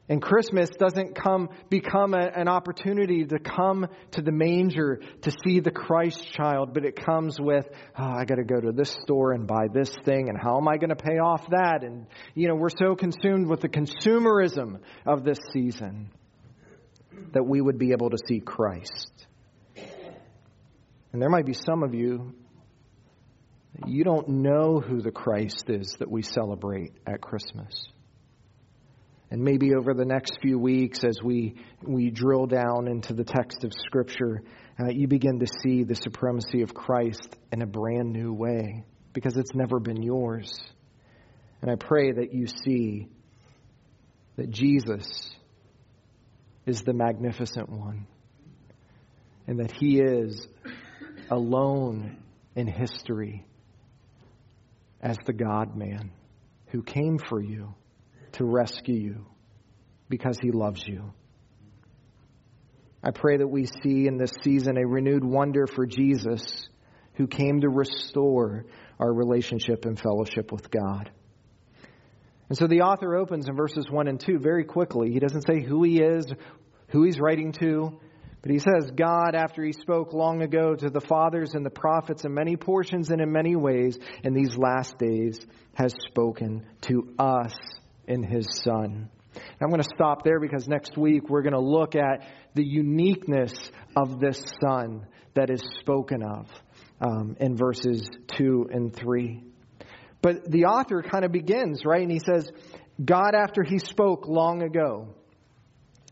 and 0.10 0.20
Christmas 0.22 0.70
doesn't 0.72 1.16
come 1.16 1.50
become 1.70 2.16
a, 2.16 2.32
an 2.36 2.48
opportunity 2.48 3.24
to 3.25 3.38
come 3.38 3.88
to 4.12 4.22
the 4.24 4.32
manger 4.32 5.00
to 5.22 5.32
see 5.44 5.60
the 5.60 5.72
Christ 5.72 6.34
child, 6.34 6.74
but 6.74 6.84
it 6.84 6.96
comes 6.96 7.39
with, 7.39 7.70
oh, 7.98 8.04
I 8.04 8.25
got 8.25 8.36
to 8.36 8.44
go 8.44 8.60
to 8.60 8.72
this 8.72 8.98
store 9.04 9.34
and 9.34 9.46
buy 9.48 9.68
this 9.72 9.92
thing, 10.04 10.30
and 10.30 10.38
how 10.42 10.58
am 10.58 10.68
I 10.68 10.78
going 10.78 10.89
to 10.89 10.96
pay 10.96 11.20
off 11.20 11.48
that? 11.51 11.84
And 11.84 12.08
you 12.34 12.48
know, 12.48 12.56
we're 12.56 12.70
so 12.70 12.96
consumed 12.96 13.48
with 13.48 13.62
the 13.62 13.70
consumerism 13.70 14.80
of 15.06 15.24
this 15.24 15.38
season 15.54 16.10
that 17.34 17.46
we 17.46 17.62
would 17.62 17.78
be 17.78 17.92
able 17.92 18.10
to 18.10 18.18
see 18.28 18.39
Christ. 18.39 19.28
And 21.12 21.22
there 21.22 21.30
might 21.30 21.46
be 21.46 21.54
some 21.54 21.84
of 21.84 21.94
you 21.94 22.34
you 23.86 24.04
don't 24.04 24.28
know 24.28 24.80
who 24.80 25.01
the 25.01 25.12
Christ 25.12 25.66
is 25.70 25.96
that 26.00 26.10
we 26.10 26.22
celebrate 26.22 26.92
at 27.06 27.22
Christmas. 27.22 27.88
And 29.32 29.44
maybe 29.44 29.76
over 29.76 29.94
the 29.94 30.06
next 30.06 30.40
few 30.42 30.58
weeks, 30.58 31.04
as 31.04 31.22
we, 31.24 31.56
we 31.84 32.10
drill 32.10 32.48
down 32.48 32.88
into 32.88 33.14
the 33.14 33.24
text 33.24 33.64
of 33.64 33.72
Scripture, 33.74 34.42
uh, 34.80 34.90
you 34.90 35.08
begin 35.08 35.40
to 35.40 35.48
see 35.62 35.84
the 35.84 35.96
supremacy 35.96 36.64
of 36.64 36.74
Christ 36.74 37.36
in 37.52 37.62
a 37.62 37.68
brand 37.68 38.12
new 38.12 38.34
way 38.34 38.84
because 39.14 39.38
it's 39.38 39.54
never 39.54 39.80
been 39.80 40.02
yours. 40.02 40.60
And 41.62 41.70
I 41.70 41.76
pray 41.76 42.12
that 42.12 42.34
you 42.34 42.48
see 42.48 43.08
that 44.38 44.50
Jesus 44.50 45.30
is 46.66 46.82
the 46.82 46.94
magnificent 46.94 47.70
one 47.70 48.08
and 49.46 49.60
that 49.60 49.72
he 49.72 50.00
is 50.00 50.48
alone 51.30 52.18
in 52.56 52.66
history 52.68 53.46
as 55.02 55.18
the 55.26 55.34
God 55.34 55.76
man 55.76 56.12
who 56.68 56.82
came 56.82 57.18
for 57.18 57.42
you 57.42 57.74
to 58.34 58.46
rescue 58.46 58.96
you 58.96 59.26
because 60.10 60.38
he 60.42 60.52
loves 60.52 60.84
you. 60.86 61.14
I 63.04 63.12
pray 63.12 63.38
that 63.38 63.48
we 63.48 63.66
see 63.66 64.08
in 64.08 64.18
this 64.18 64.34
season 64.44 64.78
a 64.78 64.86
renewed 64.86 65.24
wonder 65.24 65.68
for 65.68 65.86
Jesus 65.86 66.68
who 67.14 67.28
came 67.28 67.62
to 67.62 67.70
restore 67.70 68.66
our 69.00 69.12
relationship 69.12 69.86
and 69.86 69.98
fellowship 69.98 70.52
with 70.52 70.70
God. 70.70 71.10
And 72.50 72.58
so 72.58 72.68
the 72.68 72.82
author 72.82 73.16
opens 73.16 73.48
in 73.48 73.56
verses 73.56 73.88
1 73.90 74.08
and 74.08 74.20
2 74.20 74.40
very 74.40 74.66
quickly. 74.66 75.12
He 75.12 75.20
doesn't 75.20 75.46
say 75.46 75.62
who 75.62 75.84
he 75.84 76.02
is, 76.02 76.26
who 76.88 77.04
he's 77.04 77.20
writing 77.20 77.52
to, 77.54 78.00
but 78.42 78.52
he 78.52 78.60
says, 78.60 78.92
God, 78.96 79.36
after 79.36 79.64
he 79.64 79.74
spoke 79.74 80.14
long 80.14 80.42
ago 80.42 80.74
to 80.76 80.90
the 80.90 81.02
fathers 81.02 81.54
and 81.54 81.66
the 81.66 81.70
prophets 81.70 82.26
in 82.26 82.34
many 82.34 82.56
portions 82.56 83.12
and 83.12 83.22
in 83.22 83.32
many 83.32 83.56
ways, 83.56 83.98
in 84.24 84.34
these 84.34 84.58
last 84.58 84.98
days, 84.98 85.40
has 85.74 85.94
spoken 86.08 86.66
to 86.82 87.14
us 87.20 87.54
in 88.10 88.24
his 88.24 88.48
Son. 88.63 89.10
I'm 89.62 89.70
going 89.70 89.82
to 89.82 89.89
stop 89.96 90.24
there 90.24 90.39
because 90.39 90.68
next 90.68 90.98
week 90.98 91.30
we're 91.30 91.44
going 91.44 91.54
to 91.54 91.60
look 91.60 91.96
at 91.96 92.28
the 92.56 92.66
uniqueness 92.66 93.54
of 93.96 94.20
this 94.20 94.44
Son 94.62 95.06
that 95.36 95.50
is 95.50 95.62
spoken 95.80 96.24
of 96.24 96.48
um, 97.00 97.38
in 97.39 97.56
verses 97.56 98.10
2 98.38 98.70
and 98.72 98.94
3. 98.94 99.44
But 100.22 100.50
the 100.50 100.66
author 100.66 101.01
kind 101.01 101.24
of 101.24 101.32
begins, 101.32 101.86
right? 101.86 102.01
And 102.01 102.12
he 102.12 102.20
says, 102.20 102.51
God 103.04 103.36
after 103.36 103.63
he 103.63 103.78
spoke 103.78 104.28
long 104.28 104.63
ago. 104.63 105.16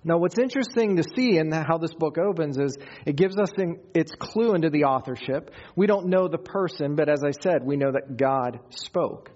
Now, 0.04 0.20
what's 0.20 0.38
interesting 0.38 0.96
to 0.98 1.04
see 1.04 1.38
in 1.38 1.52
how 1.52 1.80
this 1.80 1.94
book 1.94 2.18
opens 2.18 2.58
is 2.58 2.78
it 3.06 3.18
gives 3.18 3.38
us 3.38 3.50
its 3.94 4.14
clue 4.16 4.54
into 4.54 4.70
the 4.70 4.86
authorship. 4.86 5.52
We 5.76 5.88
don't 5.88 6.08
know 6.08 6.30
the 6.30 6.38
person, 6.38 6.96
but 6.96 7.10
as 7.10 7.24
I 7.26 7.32
said, 7.32 7.66
we 7.66 7.76
know 7.76 7.92
that 7.92 8.16
God 8.16 8.60
spoke. 8.70 9.32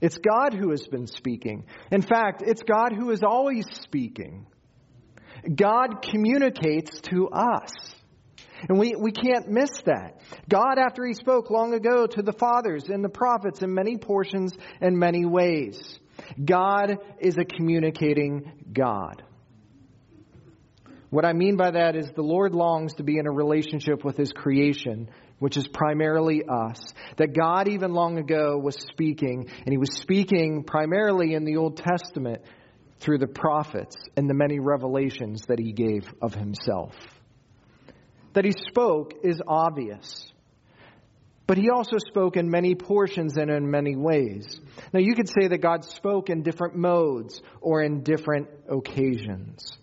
It's 0.00 0.18
God 0.18 0.54
who 0.54 0.70
has 0.70 0.86
been 0.86 1.06
speaking. 1.06 1.66
In 1.90 2.02
fact, 2.02 2.42
it's 2.46 2.62
God 2.62 2.92
who 2.96 3.10
is 3.10 3.22
always 3.22 3.66
speaking. 3.82 4.46
God 5.54 6.02
communicates 6.02 7.00
to 7.02 7.28
us. 7.28 7.70
And 8.68 8.78
we, 8.78 8.94
we 8.98 9.12
can't 9.12 9.48
miss 9.48 9.70
that. 9.86 10.20
God, 10.48 10.78
after 10.78 11.04
He 11.04 11.14
spoke 11.14 11.50
long 11.50 11.72
ago 11.74 12.06
to 12.06 12.22
the 12.22 12.32
fathers 12.32 12.88
and 12.88 13.02
the 13.02 13.08
prophets 13.08 13.62
in 13.62 13.72
many 13.72 13.96
portions 13.96 14.52
and 14.80 14.98
many 14.98 15.24
ways, 15.24 15.98
God 16.42 16.98
is 17.18 17.36
a 17.38 17.44
communicating 17.44 18.52
God. 18.72 19.22
What 21.08 21.24
I 21.24 21.32
mean 21.32 21.56
by 21.56 21.72
that 21.72 21.96
is 21.96 22.10
the 22.12 22.22
Lord 22.22 22.54
longs 22.54 22.94
to 22.94 23.02
be 23.02 23.18
in 23.18 23.26
a 23.26 23.32
relationship 23.32 24.04
with 24.04 24.16
His 24.16 24.32
creation 24.32 25.08
which 25.40 25.56
is 25.56 25.66
primarily 25.66 26.44
us. 26.48 26.80
That 27.16 27.34
God, 27.34 27.66
even 27.66 27.92
long 27.92 28.18
ago, 28.18 28.56
was 28.56 28.76
speaking, 28.76 29.48
and 29.64 29.72
He 29.72 29.78
was 29.78 29.98
speaking 30.00 30.62
primarily 30.62 31.34
in 31.34 31.44
the 31.44 31.56
Old 31.56 31.76
Testament 31.76 32.42
through 33.00 33.18
the 33.18 33.26
prophets 33.26 33.96
and 34.16 34.30
the 34.30 34.34
many 34.34 34.60
revelations 34.60 35.46
that 35.46 35.58
He 35.58 35.72
gave 35.72 36.06
of 36.22 36.34
Himself. 36.34 36.94
That 38.34 38.44
He 38.44 38.52
spoke 38.52 39.14
is 39.24 39.42
obvious. 39.44 40.30
But 41.50 41.58
he 41.58 41.68
also 41.68 41.96
spoke 41.98 42.36
in 42.36 42.48
many 42.48 42.76
portions 42.76 43.36
and 43.36 43.50
in 43.50 43.68
many 43.68 43.96
ways. 43.96 44.60
Now, 44.92 45.00
you 45.00 45.16
could 45.16 45.26
say 45.26 45.48
that 45.48 45.58
God 45.58 45.84
spoke 45.84 46.30
in 46.30 46.44
different 46.44 46.76
modes 46.76 47.42
or 47.60 47.82
in 47.82 48.04
different 48.04 48.46
occasions. 48.68 49.76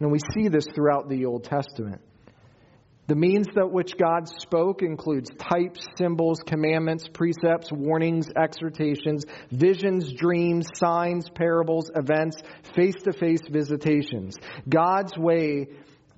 And 0.00 0.10
we 0.10 0.20
see 0.34 0.48
this 0.48 0.66
throughout 0.74 1.10
the 1.10 1.26
Old 1.26 1.44
Testament. 1.44 2.00
The 3.12 3.16
means 3.16 3.48
that 3.56 3.70
which 3.70 3.98
God 3.98 4.26
spoke 4.26 4.80
includes 4.80 5.28
types, 5.36 5.86
symbols, 5.98 6.38
commandments, 6.46 7.08
precepts, 7.08 7.70
warnings, 7.70 8.30
exhortations, 8.34 9.26
visions, 9.50 10.14
dreams, 10.14 10.66
signs, 10.76 11.28
parables, 11.28 11.90
events, 11.94 12.38
face 12.74 12.94
to 13.02 13.12
face 13.12 13.42
visitations. 13.50 14.38
God's 14.66 15.18
way 15.18 15.66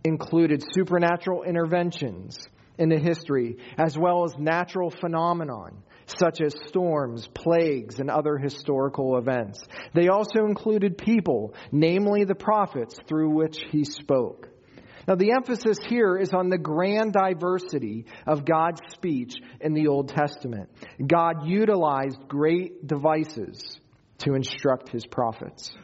included 0.05 0.63
supernatural 0.73 1.43
interventions 1.43 2.39
into 2.79 3.01
history, 3.01 3.57
as 3.77 3.99
well 3.99 4.23
as 4.23 4.39
natural 4.39 4.91
phenomenon, 4.91 5.83
such 6.07 6.41
as 6.41 6.55
storms, 6.69 7.27
plagues, 7.27 7.99
and 7.99 8.09
other 8.09 8.39
historical 8.39 9.19
events. 9.19 9.61
They 9.95 10.07
also 10.07 10.45
included 10.45 10.97
people, 10.97 11.55
namely 11.73 12.23
the 12.23 12.37
prophets, 12.37 13.01
through 13.09 13.31
which 13.31 13.65
he 13.73 13.83
spoke. 13.83 14.54
Now, 15.07 15.17
the 15.17 15.33
emphasis 15.33 15.79
here 15.87 16.17
is 16.17 16.33
on 16.33 16.49
the 16.49 16.59
grand 16.59 17.13
diversity 17.13 18.07
of 18.27 18.45
God's 18.45 18.81
speech 18.93 19.35
in 19.61 19.75
the 19.75 19.89
Old 19.89 20.09
Testament. 20.09 20.71
God 21.07 21.47
utilized 21.47 22.27
great 22.27 22.87
devices 22.87 23.79
to 24.19 24.35
instruct 24.35 24.89
his 24.89 25.07
prophets. 25.07 25.75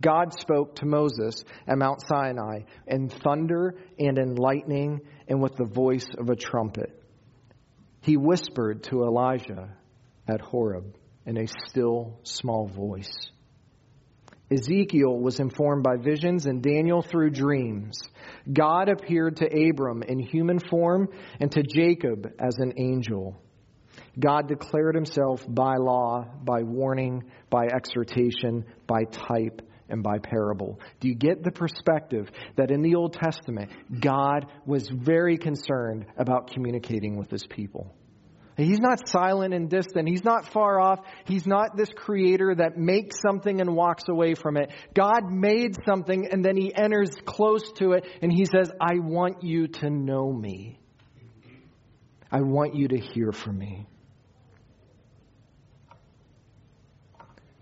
God 0.00 0.32
spoke 0.38 0.76
to 0.76 0.86
Moses 0.86 1.44
at 1.66 1.76
Mount 1.76 2.00
Sinai 2.06 2.60
in 2.86 3.08
thunder 3.08 3.76
and 3.98 4.18
in 4.18 4.34
lightning 4.36 5.00
and 5.28 5.42
with 5.42 5.56
the 5.56 5.66
voice 5.66 6.06
of 6.16 6.30
a 6.30 6.36
trumpet. 6.36 6.90
He 8.00 8.16
whispered 8.16 8.84
to 8.84 9.02
Elijah 9.02 9.76
at 10.26 10.40
Horeb 10.40 10.96
in 11.26 11.36
a 11.36 11.46
still 11.66 12.18
small 12.22 12.66
voice. 12.66 13.30
Ezekiel 14.50 15.16
was 15.16 15.38
informed 15.38 15.84
by 15.84 15.96
visions 15.96 16.46
and 16.46 16.62
Daniel 16.62 17.02
through 17.02 17.30
dreams. 17.30 18.00
God 18.52 18.88
appeared 18.88 19.36
to 19.36 19.46
Abram 19.46 20.02
in 20.02 20.18
human 20.18 20.58
form 20.58 21.08
and 21.38 21.52
to 21.52 21.62
Jacob 21.62 22.26
as 22.38 22.58
an 22.58 22.72
angel. 22.76 23.40
God 24.18 24.48
declared 24.48 24.96
himself 24.96 25.44
by 25.48 25.76
law, 25.76 26.24
by 26.42 26.62
warning, 26.62 27.24
by 27.48 27.66
exhortation, 27.66 28.64
by 28.86 29.04
type, 29.04 29.62
and 29.88 30.02
by 30.02 30.18
parable. 30.18 30.80
Do 31.00 31.08
you 31.08 31.14
get 31.14 31.42
the 31.42 31.52
perspective 31.52 32.30
that 32.56 32.70
in 32.70 32.82
the 32.82 32.94
Old 32.94 33.12
Testament, 33.12 33.70
God 34.00 34.46
was 34.66 34.88
very 34.88 35.36
concerned 35.36 36.06
about 36.16 36.50
communicating 36.50 37.16
with 37.16 37.30
his 37.30 37.46
people? 37.46 37.94
He's 38.56 38.80
not 38.80 39.08
silent 39.08 39.54
and 39.54 39.70
distant. 39.70 40.08
He's 40.08 40.24
not 40.24 40.52
far 40.52 40.78
off. 40.80 41.00
He's 41.24 41.46
not 41.46 41.76
this 41.76 41.88
creator 41.94 42.54
that 42.54 42.76
makes 42.76 43.20
something 43.20 43.60
and 43.60 43.74
walks 43.74 44.04
away 44.08 44.34
from 44.34 44.56
it. 44.56 44.70
God 44.94 45.30
made 45.30 45.76
something 45.86 46.28
and 46.30 46.44
then 46.44 46.56
he 46.56 46.74
enters 46.74 47.10
close 47.24 47.72
to 47.76 47.92
it 47.92 48.06
and 48.20 48.32
he 48.32 48.44
says, 48.44 48.70
I 48.80 48.98
want 48.98 49.42
you 49.42 49.68
to 49.68 49.90
know 49.90 50.30
me. 50.32 50.78
I 52.30 52.42
want 52.42 52.74
you 52.74 52.88
to 52.88 52.98
hear 52.98 53.32
from 53.32 53.58
me. 53.58 53.86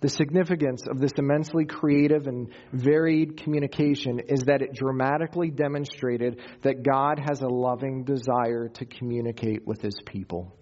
The 0.00 0.08
significance 0.08 0.86
of 0.88 1.00
this 1.00 1.12
immensely 1.16 1.64
creative 1.64 2.28
and 2.28 2.50
varied 2.72 3.42
communication 3.42 4.20
is 4.28 4.42
that 4.42 4.62
it 4.62 4.72
dramatically 4.72 5.50
demonstrated 5.50 6.40
that 6.62 6.84
God 6.84 7.18
has 7.18 7.40
a 7.40 7.48
loving 7.48 8.04
desire 8.04 8.68
to 8.74 8.84
communicate 8.84 9.66
with 9.66 9.80
his 9.80 9.98
people. 10.06 10.57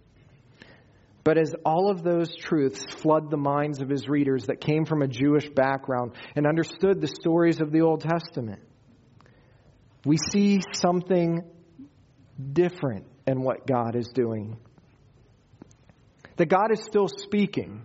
But 1.27 1.39
as 1.39 1.57
all 1.65 1.91
of 1.91 2.05
those 2.05 2.37
truths 2.37 2.85
flood 2.85 3.33
the 3.33 3.37
minds 3.37 3.81
of 3.83 3.89
his 3.89 4.09
readers 4.09 4.47
that 4.47 4.61
came 4.61 4.85
from 4.85 5.03
a 5.03 5.09
Jewish 5.09 5.49
background 5.49 6.13
and 6.37 6.47
understood 6.47 7.01
the 7.01 7.09
stories 7.09 7.61
of 7.61 7.73
the 7.73 7.81
Old 7.81 8.03
Testament, 8.03 8.63
we 10.05 10.19
see 10.31 10.61
something 10.71 11.43
different 12.53 13.07
in 13.27 13.43
what 13.43 13.67
God 13.67 13.97
is 13.97 14.07
doing. 14.15 14.57
That 16.37 16.47
God 16.47 16.71
is 16.71 16.85
still 16.85 17.09
speaking 17.09 17.83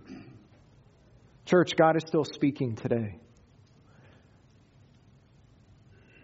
Church, 1.44 1.74
God 1.74 1.96
is 1.96 2.04
still 2.06 2.24
speaking 2.24 2.76
today. 2.76 3.18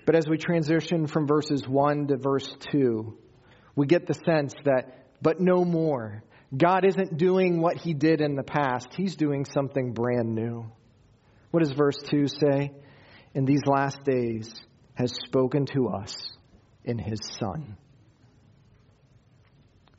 But 0.07 0.15
as 0.15 0.29
we 0.29 0.39
transition 0.39 1.09
from 1.09 1.27
verses 1.27 1.67
1 1.67 2.07
to 2.07 2.17
verse 2.17 2.49
2, 2.71 3.19
we 3.75 3.87
get 3.89 4.07
the 4.07 4.15
sense 4.15 4.55
that, 4.65 5.07
but 5.21 5.41
no 5.41 5.65
more. 5.65 6.23
God 6.57 6.85
isn't 6.87 7.19
doing 7.19 7.61
what 7.61 7.77
he 7.77 7.93
did 7.95 8.21
in 8.21 8.35
the 8.35 8.43
past, 8.43 8.89
he's 8.97 9.17
doing 9.17 9.45
something 9.45 9.93
brand 9.93 10.35
new. 10.35 10.71
What 11.51 11.63
does 11.63 11.73
verse 11.73 11.97
2 12.11 12.27
say? 12.29 12.73
In 13.35 13.45
these 13.45 13.63
last 13.67 14.03
days 14.05 14.53
has 14.95 15.13
spoken 15.25 15.67
to 15.67 15.89
us 15.89 16.15
in 16.85 16.99
his 16.99 17.21
Son. 17.39 17.77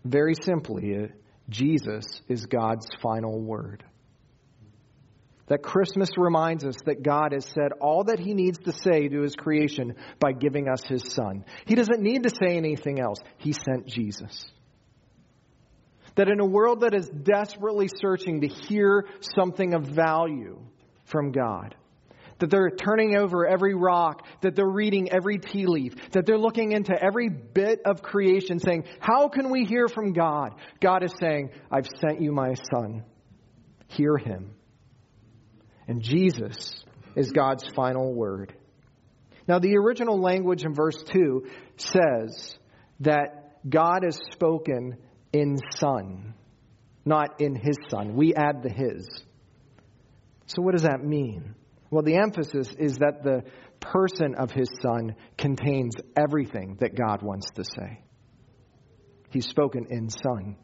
Very 0.04 0.34
simply, 0.34 0.96
uh, 0.96 1.08
Jesus 1.50 2.22
is 2.28 2.46
God's 2.46 2.88
final 3.02 3.40
word 3.40 3.84
that 5.50 5.64
Christmas 5.64 6.10
reminds 6.16 6.64
us 6.64 6.76
that 6.86 7.04
God 7.04 7.34
has 7.34 7.46
said 7.46 7.72
all 7.82 8.06
that 8.06 8.20
he 8.20 8.34
needs 8.34 8.60
to 8.60 8.72
say 8.72 9.08
to 9.08 9.22
his 9.22 9.36
creation 9.36 9.96
by 10.20 10.32
giving 10.32 10.70
us 10.70 10.84
his 10.88 11.12
son. 11.12 11.44
He 11.66 11.76
doesn't 11.76 12.02
need 12.02 12.24
to 12.24 12.30
say 12.30 12.56
anything 12.56 13.00
else. 13.00 13.18
He 13.38 13.52
sent 13.52 13.88
Jesus. 13.88 14.50
That 16.20 16.28
in 16.28 16.42
a 16.42 16.46
world 16.46 16.82
that 16.82 16.94
is 16.94 17.08
desperately 17.08 17.88
searching 17.88 18.42
to 18.42 18.48
hear 18.48 19.08
something 19.38 19.74
of 19.74 19.84
value 19.84 20.60
from 21.06 21.32
God, 21.32 21.76
that 22.40 22.50
they're 22.50 22.72
turning 22.72 23.16
over 23.16 23.48
every 23.48 23.74
rock, 23.74 24.28
that 24.42 24.54
they're 24.54 24.68
reading 24.68 25.14
every 25.14 25.38
tea 25.38 25.66
leaf, 25.66 25.94
that 26.12 26.26
they're 26.26 26.38
looking 26.38 26.74
into 26.74 26.94
every 26.94 27.30
bit 27.30 27.80
of 27.86 28.02
creation 28.02 28.60
saying, 28.60 28.84
How 29.00 29.30
can 29.30 29.50
we 29.50 29.64
hear 29.64 29.88
from 29.88 30.12
God? 30.12 30.56
God 30.82 31.06
is 31.06 31.14
saying, 31.22 31.52
I've 31.72 31.88
sent 32.02 32.20
you 32.20 32.34
my 32.34 32.56
son. 32.70 33.06
Hear 33.88 34.18
him. 34.18 34.52
And 35.88 36.02
Jesus 36.02 36.84
is 37.16 37.32
God's 37.32 37.66
final 37.66 38.14
word. 38.14 38.54
Now, 39.48 39.60
the 39.60 39.78
original 39.78 40.20
language 40.20 40.66
in 40.66 40.74
verse 40.74 41.02
2 41.02 41.48
says 41.78 42.60
that 43.00 43.70
God 43.70 44.04
has 44.04 44.20
spoken 44.34 44.98
in 45.34 45.58
Son, 45.78 46.34
not 47.06 47.42
in 47.42 47.56
His 47.56 47.78
Son. 47.90 48.16
We 48.16 48.34
add 48.34 48.64
the 48.64 48.70
His. 48.70 49.08
So, 50.48 50.62
what 50.62 50.74
does 50.74 50.84
that 50.84 51.04
mean? 51.04 51.56
Well, 51.92 52.04
the 52.04 52.16
emphasis 52.16 52.74
is 52.78 52.98
that 52.98 53.24
the 53.24 53.44
person 53.80 54.36
of 54.36 54.52
His 54.52 54.70
Son 54.82 55.16
contains 55.38 55.96
everything 56.18 56.78
that 56.82 56.96
God 56.96 57.22
wants 57.22 57.50
to 57.52 57.64
say. 57.64 58.02
He's 59.32 59.48
spoken 59.48 59.88
in 59.90 60.10
Son. 60.10 60.56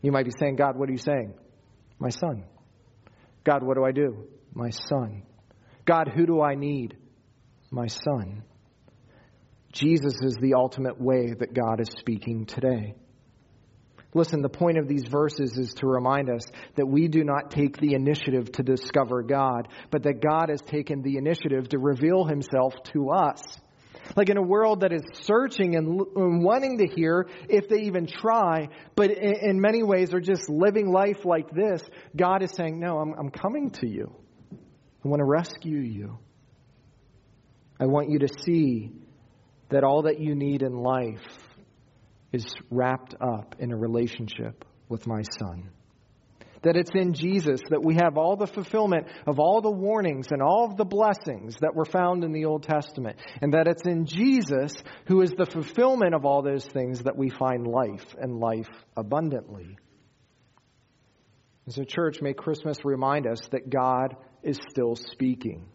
You 0.00 0.12
might 0.12 0.24
be 0.24 0.32
saying, 0.38 0.56
God, 0.56 0.76
what 0.76 0.88
are 0.88 0.92
you 0.92 0.98
saying? 0.98 1.34
My 1.98 2.10
Son. 2.10 2.44
God, 3.44 3.62
what 3.62 3.76
do 3.76 3.84
I 3.84 3.92
do? 3.92 4.28
My 4.54 4.70
son. 4.70 5.22
God, 5.84 6.10
who 6.14 6.26
do 6.26 6.40
I 6.40 6.54
need? 6.54 6.96
My 7.70 7.86
son. 7.86 8.44
Jesus 9.72 10.14
is 10.20 10.36
the 10.40 10.54
ultimate 10.54 11.00
way 11.00 11.34
that 11.38 11.54
God 11.54 11.80
is 11.80 11.88
speaking 11.98 12.46
today. 12.46 12.94
Listen, 14.14 14.42
the 14.42 14.48
point 14.48 14.76
of 14.76 14.88
these 14.88 15.04
verses 15.08 15.56
is 15.56 15.72
to 15.74 15.86
remind 15.86 16.28
us 16.28 16.42
that 16.76 16.86
we 16.86 17.08
do 17.08 17.24
not 17.24 17.50
take 17.50 17.78
the 17.78 17.94
initiative 17.94 18.52
to 18.52 18.62
discover 18.62 19.22
God, 19.22 19.68
but 19.90 20.02
that 20.02 20.20
God 20.20 20.50
has 20.50 20.60
taken 20.60 21.02
the 21.02 21.16
initiative 21.16 21.68
to 21.70 21.78
reveal 21.78 22.24
himself 22.24 22.74
to 22.92 23.10
us. 23.10 23.42
Like 24.14 24.28
in 24.28 24.36
a 24.36 24.42
world 24.42 24.80
that 24.80 24.92
is 24.92 25.02
searching 25.22 25.76
and, 25.76 25.86
wanting 26.44 26.78
to 26.78 26.86
hear, 26.86 27.26
if 27.48 27.68
they 27.68 27.82
even 27.82 28.06
try, 28.06 28.68
but 28.96 29.10
in, 29.10 29.60
many 29.60 29.82
ways 29.82 30.12
are 30.12 30.20
just 30.20 30.50
living 30.50 30.90
life 30.90 31.24
like 31.24 31.50
this, 31.50 31.82
God 32.14 32.42
is 32.42 32.50
saying, 32.50 32.78
No, 32.78 32.98
I'm, 32.98 33.14
I'm 33.18 33.30
coming 33.30 33.70
to 33.80 33.88
you. 33.88 34.12
I 35.04 35.08
want 35.08 35.20
to 35.20 35.24
rescue 35.24 35.78
you. 35.78 36.18
I 37.80 37.86
want 37.86 38.10
you 38.10 38.18
to 38.20 38.28
see 38.44 38.90
that 39.70 39.84
all 39.84 40.02
that 40.02 40.20
you 40.20 40.34
need 40.34 40.62
in 40.62 40.74
life 40.74 41.41
is 42.32 42.46
wrapped 42.70 43.14
up 43.20 43.56
in 43.58 43.72
a 43.72 43.76
relationship 43.76 44.64
with 44.88 45.06
my 45.06 45.22
Son 45.38 45.70
that 46.62 46.76
it's 46.76 46.90
in 46.94 47.12
Jesus 47.12 47.60
that 47.70 47.84
we 47.84 47.94
have 47.94 48.16
all 48.16 48.36
the 48.36 48.46
fulfillment 48.46 49.06
of 49.26 49.38
all 49.38 49.60
the 49.60 49.70
warnings 49.70 50.28
and 50.30 50.40
all 50.40 50.64
of 50.64 50.76
the 50.76 50.84
blessings 50.84 51.56
that 51.60 51.74
were 51.74 51.84
found 51.84 52.24
in 52.24 52.32
the 52.32 52.44
Old 52.44 52.62
Testament, 52.62 53.18
and 53.40 53.52
that 53.52 53.66
it's 53.66 53.86
in 53.86 54.06
Jesus 54.06 54.72
who 55.06 55.22
is 55.22 55.32
the 55.32 55.46
fulfillment 55.46 56.14
of 56.14 56.24
all 56.24 56.42
those 56.42 56.64
things 56.64 57.02
that 57.02 57.16
we 57.16 57.28
find 57.30 57.66
life 57.66 58.14
and 58.18 58.38
life 58.38 58.68
abundantly. 58.96 59.76
As 61.66 61.78
a 61.78 61.84
church, 61.84 62.20
may 62.20 62.32
Christmas 62.32 62.78
remind 62.84 63.26
us 63.26 63.40
that 63.50 63.70
God 63.70 64.16
is 64.42 64.58
still 64.70 64.96
speaking. 64.96 65.66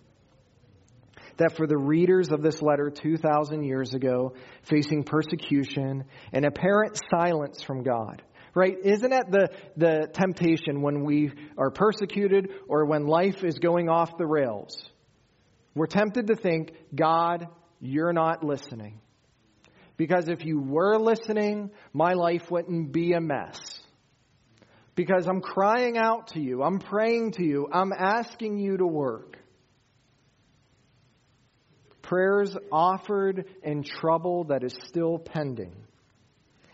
That 1.37 1.55
for 1.55 1.67
the 1.67 1.77
readers 1.77 2.31
of 2.31 2.41
this 2.41 2.61
letter 2.61 2.89
2,000 2.89 3.63
years 3.63 3.93
ago, 3.93 4.33
facing 4.63 5.03
persecution 5.03 6.05
and 6.33 6.45
apparent 6.45 6.99
silence 7.11 7.61
from 7.61 7.83
God, 7.83 8.23
right? 8.55 8.75
Isn't 8.83 9.11
that 9.11 9.29
the, 9.29 9.49
the 9.75 10.07
temptation 10.11 10.81
when 10.81 11.03
we 11.03 11.31
are 11.57 11.69
persecuted 11.69 12.49
or 12.67 12.85
when 12.85 13.05
life 13.05 13.43
is 13.43 13.59
going 13.59 13.87
off 13.87 14.17
the 14.17 14.25
rails? 14.25 14.89
We're 15.75 15.85
tempted 15.85 16.27
to 16.27 16.35
think, 16.35 16.71
God, 16.95 17.47
you're 17.79 18.13
not 18.13 18.43
listening. 18.43 18.99
Because 19.95 20.27
if 20.27 20.45
you 20.45 20.59
were 20.59 20.97
listening, 20.97 21.71
my 21.93 22.13
life 22.13 22.49
wouldn't 22.49 22.91
be 22.91 23.13
a 23.13 23.21
mess. 23.21 23.59
Because 24.95 25.27
I'm 25.27 25.41
crying 25.41 25.97
out 25.97 26.29
to 26.29 26.39
you, 26.39 26.63
I'm 26.63 26.79
praying 26.79 27.33
to 27.33 27.43
you, 27.43 27.67
I'm 27.71 27.93
asking 27.93 28.57
you 28.57 28.77
to 28.77 28.87
work. 28.87 29.37
Prayers 32.07 32.55
offered 32.71 33.43
in 33.63 33.83
trouble 33.83 34.45
that 34.45 34.63
is 34.63 34.73
still 34.87 35.19
pending. 35.19 35.75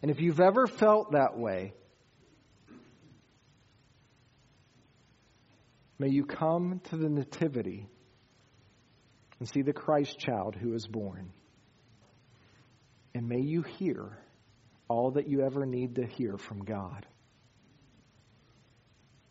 And 0.04 0.12
if 0.12 0.22
you've 0.22 0.39
ever 0.39 0.67
felt 0.67 1.13
that 1.13 1.39
way, 1.39 1.74
may 5.98 6.10
you 6.10 6.24
come 6.24 6.82
to 6.91 6.98
the 6.98 7.10
Nativity 7.10 7.88
and 9.39 9.50
see 9.50 9.63
the 9.63 9.74
Christ 9.74 10.19
child 10.19 10.56
who 10.56 10.76
is 10.76 10.86
born. 10.86 11.32
And 13.15 13.28
may 13.28 13.41
you 13.41 13.63
hear 13.63 14.15
all 14.88 15.12
that 15.13 15.28
you 15.28 15.41
ever 15.41 15.65
need 15.65 15.96
to 15.96 16.06
hear 16.06 16.38
from 16.38 16.63
God. 16.63 17.08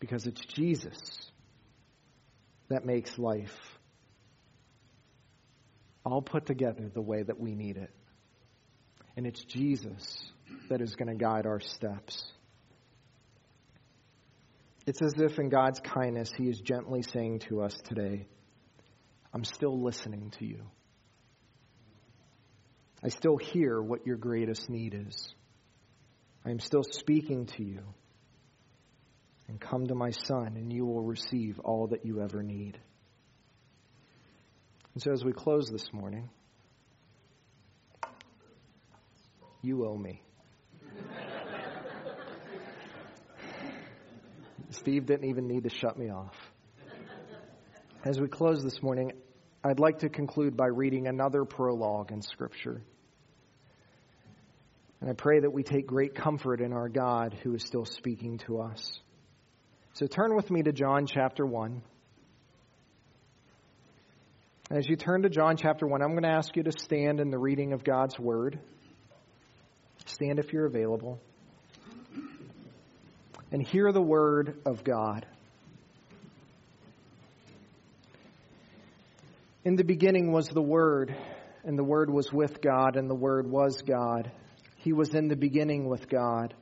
Because 0.01 0.27
it's 0.27 0.45
Jesus 0.47 1.31
that 2.69 2.85
makes 2.85 3.17
life 3.21 3.79
all 6.05 6.23
put 6.23 6.47
together 6.47 6.91
the 6.93 7.03
way 7.03 7.23
that 7.23 7.38
we 7.38 7.55
need 7.55 7.77
it. 7.77 7.91
And 9.17 9.27
it's 9.27 9.45
Jesus 9.45 10.33
that 10.69 10.81
is 10.81 10.95
going 10.97 11.09
to 11.09 11.15
guide 11.15 11.47
our 11.47 11.61
steps. 11.61 12.25
It's 14.87 15.01
as 15.03 15.15
if, 15.19 15.38
in 15.38 15.49
God's 15.49 15.81
kindness, 15.81 16.33
He 16.37 16.49
is 16.49 16.61
gently 16.61 17.03
saying 17.03 17.41
to 17.49 17.62
us 17.62 17.77
today, 17.85 18.27
I'm 19.33 19.45
still 19.45 19.81
listening 19.83 20.33
to 20.38 20.45
you. 20.45 20.62
I 23.05 23.09
still 23.09 23.37
hear 23.37 23.81
what 23.81 24.07
your 24.07 24.17
greatest 24.17 24.69
need 24.69 24.95
is. 25.09 25.35
I 26.45 26.51
am 26.51 26.59
still 26.59 26.83
speaking 26.83 27.47
to 27.57 27.65
you. 27.65 27.83
and 29.49 29.61
come 29.61 29.87
to 29.87 29.95
my 29.95 30.11
Son, 30.11 30.57
and 30.57 30.73
you 30.73 30.87
will 30.87 31.03
receive 31.03 31.59
all 31.61 31.88
that 31.88 32.07
you 32.07 32.23
ever 32.23 32.43
need. 32.43 32.79
And 34.95 35.03
so, 35.03 35.13
as 35.13 35.25
we 35.25 35.33
close 35.33 35.71
this 35.71 35.93
morning, 35.93 36.29
you 39.63 39.87
owe 39.87 39.97
me. 39.97 40.23
Steve 44.71 45.07
didn't 45.07 45.29
even 45.29 45.47
need 45.47 45.65
to 45.65 45.71
shut 45.71 45.99
me 45.99 46.11
off. 46.11 46.35
As 48.05 48.21
we 48.21 48.27
close 48.27 48.63
this 48.63 48.83
morning, 48.83 49.13
I'd 49.65 49.79
like 49.79 50.01
to 50.01 50.09
conclude 50.09 50.57
by 50.57 50.67
reading 50.67 51.07
another 51.07 51.45
prologue 51.45 52.11
in 52.11 52.21
Scripture. 52.21 52.83
And 55.01 55.09
I 55.09 55.15
pray 55.15 55.41
that 55.41 55.53
we 55.53 55.63
take 55.63 55.87
great 55.87 56.15
comfort 56.15 56.61
in 56.61 56.73
our 56.73 56.89
God 56.89 57.37
who 57.43 57.55
is 57.55 57.63
still 57.63 57.85
speaking 57.85 58.39
to 58.47 58.61
us. 58.61 59.01
So 59.95 60.07
turn 60.07 60.35
with 60.35 60.51
me 60.51 60.63
to 60.63 60.73
John 60.73 61.07
chapter 61.07 61.47
1. 61.47 61.83
As 64.75 64.89
you 64.89 64.97
turn 64.97 65.21
to 65.25 65.29
John 65.29 65.59
chapter 65.59 65.87
1, 65.87 66.01
I'm 66.01 66.13
going 66.13 66.23
to 66.23 66.31
ask 66.31 66.57
you 66.57 66.63
to 66.63 66.73
stand 66.73 67.21
in 67.21 67.29
the 67.29 67.37
reading 67.37 67.75
of 67.75 67.85
God's 67.85 68.19
Word. 68.19 68.59
Stand 70.07 70.39
if 70.39 70.51
you're 70.51 70.65
available. 70.65 71.21
And 73.51 73.63
hear 73.69 73.93
the 73.93 74.01
Word 74.01 74.63
of 74.65 74.83
God. 74.83 75.27
In 79.63 79.77
the 79.77 79.85
beginning 79.85 80.33
was 80.33 80.49
the 80.49 80.63
Word, 80.63 81.15
and 81.65 81.79
the 81.79 81.85
Word 81.85 82.09
was 82.09 82.33
with 82.33 82.63
God, 82.63 82.97
and 82.97 83.11
the 83.11 83.15
Word 83.15 83.47
was 83.47 83.83
God. 83.83 84.33
He 84.77 84.95
was 84.95 85.15
in 85.15 85.29
the 85.29 85.37
beginning 85.37 85.87
with 85.87 86.09
God. 86.09 86.55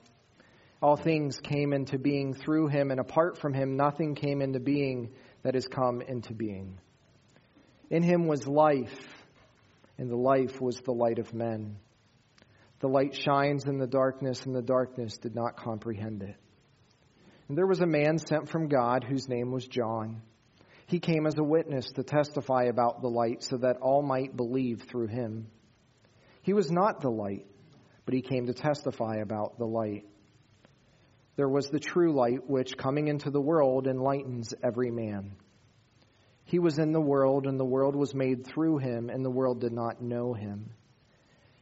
All 0.82 0.96
things 0.96 1.38
came 1.38 1.72
into 1.72 1.96
being 1.96 2.34
through 2.34 2.70
him, 2.70 2.90
and 2.90 2.98
apart 2.98 3.38
from 3.38 3.54
him, 3.54 3.76
nothing 3.76 4.16
came 4.16 4.42
into 4.42 4.58
being 4.58 5.12
that 5.44 5.54
has 5.54 5.68
come 5.68 6.02
into 6.02 6.34
being. 6.34 6.80
In 7.90 8.02
him 8.02 8.26
was 8.26 8.46
life, 8.46 8.96
and 9.98 10.08
the 10.08 10.16
life 10.16 10.60
was 10.60 10.76
the 10.80 10.92
light 10.92 11.18
of 11.18 11.34
men. 11.34 11.76
The 12.78 12.88
light 12.88 13.14
shines 13.14 13.66
in 13.66 13.78
the 13.78 13.86
darkness, 13.86 14.46
and 14.46 14.54
the 14.54 14.62
darkness 14.62 15.18
did 15.18 15.34
not 15.34 15.56
comprehend 15.56 16.22
it. 16.22 16.36
And 17.48 17.58
there 17.58 17.66
was 17.66 17.80
a 17.80 17.86
man 17.86 18.18
sent 18.18 18.48
from 18.48 18.68
God 18.68 19.04
whose 19.04 19.28
name 19.28 19.50
was 19.50 19.66
John. 19.66 20.22
He 20.86 21.00
came 21.00 21.26
as 21.26 21.36
a 21.36 21.44
witness 21.44 21.90
to 21.96 22.02
testify 22.02 22.64
about 22.64 23.02
the 23.02 23.08
light 23.08 23.42
so 23.42 23.58
that 23.58 23.78
all 23.82 24.02
might 24.02 24.36
believe 24.36 24.84
through 24.88 25.08
him. 25.08 25.48
He 26.42 26.54
was 26.54 26.70
not 26.70 27.00
the 27.00 27.10
light 27.10 27.46
but 28.10 28.16
he 28.16 28.22
came 28.22 28.46
to 28.46 28.52
testify 28.52 29.18
about 29.18 29.56
the 29.56 29.64
light. 29.64 30.04
There 31.36 31.48
was 31.48 31.68
the 31.68 31.78
true 31.78 32.12
light, 32.12 32.50
which, 32.50 32.76
coming 32.76 33.06
into 33.06 33.30
the 33.30 33.40
world, 33.40 33.86
enlightens 33.86 34.52
every 34.64 34.90
man. 34.90 35.36
He 36.50 36.58
was 36.58 36.80
in 36.80 36.90
the 36.90 37.00
world, 37.00 37.46
and 37.46 37.60
the 37.60 37.64
world 37.64 37.94
was 37.94 38.12
made 38.12 38.44
through 38.44 38.78
him, 38.78 39.08
and 39.08 39.24
the 39.24 39.30
world 39.30 39.60
did 39.60 39.72
not 39.72 40.02
know 40.02 40.34
him. 40.34 40.70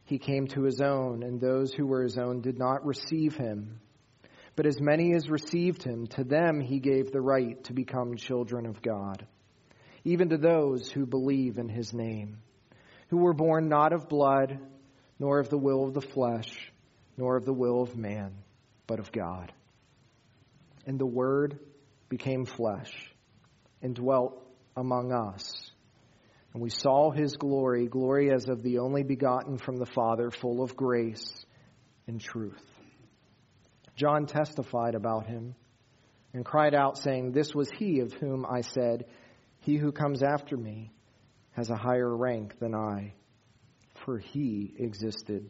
He 0.05 0.17
came 0.17 0.47
to 0.47 0.63
his 0.63 0.81
own, 0.81 1.21
and 1.21 1.39
those 1.39 1.71
who 1.71 1.85
were 1.85 2.01
his 2.01 2.17
own 2.17 2.41
did 2.41 2.57
not 2.57 2.83
receive 2.83 3.35
him. 3.35 3.81
But 4.55 4.65
as 4.65 4.81
many 4.81 5.13
as 5.13 5.29
received 5.29 5.83
him, 5.83 6.07
to 6.07 6.23
them 6.23 6.59
he 6.59 6.79
gave 6.79 7.11
the 7.11 7.21
right 7.21 7.63
to 7.65 7.73
become 7.73 8.15
children 8.15 8.65
of 8.65 8.81
God, 8.81 9.27
even 10.05 10.29
to 10.29 10.37
those 10.37 10.89
who 10.89 11.05
believe 11.05 11.59
in 11.59 11.69
his 11.69 11.93
name, 11.93 12.39
who 13.09 13.17
were 13.17 13.35
born 13.35 13.69
not 13.69 13.93
of 13.93 14.09
blood, 14.09 14.57
nor 15.19 15.37
of 15.37 15.49
the 15.49 15.57
will 15.59 15.83
of 15.83 15.93
the 15.93 16.01
flesh, 16.01 16.71
nor 17.15 17.35
of 17.35 17.45
the 17.45 17.53
will 17.53 17.83
of 17.83 17.95
man, 17.95 18.33
but 18.87 18.97
of 18.97 19.11
God. 19.11 19.53
And 20.87 20.97
the 20.97 21.05
Word 21.05 21.59
became 22.09 22.45
flesh 22.45 22.91
and 23.83 23.93
dwelt 23.93 24.48
among 24.79 25.11
us. 25.11 25.71
And 26.53 26.63
we 26.63 26.69
saw 26.69 27.11
his 27.11 27.37
glory, 27.37 27.87
glory 27.87 28.31
as 28.31 28.49
of 28.49 28.63
the 28.63 28.79
only 28.79 29.03
begotten 29.03 29.57
from 29.57 29.77
the 29.77 29.85
Father, 29.85 30.31
full 30.31 30.63
of 30.63 30.75
grace 30.75 31.45
and 32.07 32.19
truth. 32.19 32.63
John 33.95 34.25
testified 34.25 34.95
about 34.95 35.27
him 35.27 35.53
and 36.33 36.43
cried 36.43 36.73
out, 36.73 36.97
saying, 36.97 37.31
This 37.31 37.53
was 37.53 37.69
he 37.69 37.99
of 37.99 38.13
whom 38.13 38.45
I 38.45 38.61
said, 38.61 39.05
He 39.61 39.77
who 39.77 39.91
comes 39.91 40.23
after 40.23 40.57
me 40.57 40.91
has 41.51 41.69
a 41.69 41.75
higher 41.75 42.15
rank 42.15 42.57
than 42.59 42.73
I 42.73 43.13
for 44.05 44.17
he 44.17 44.73
existed 44.77 45.49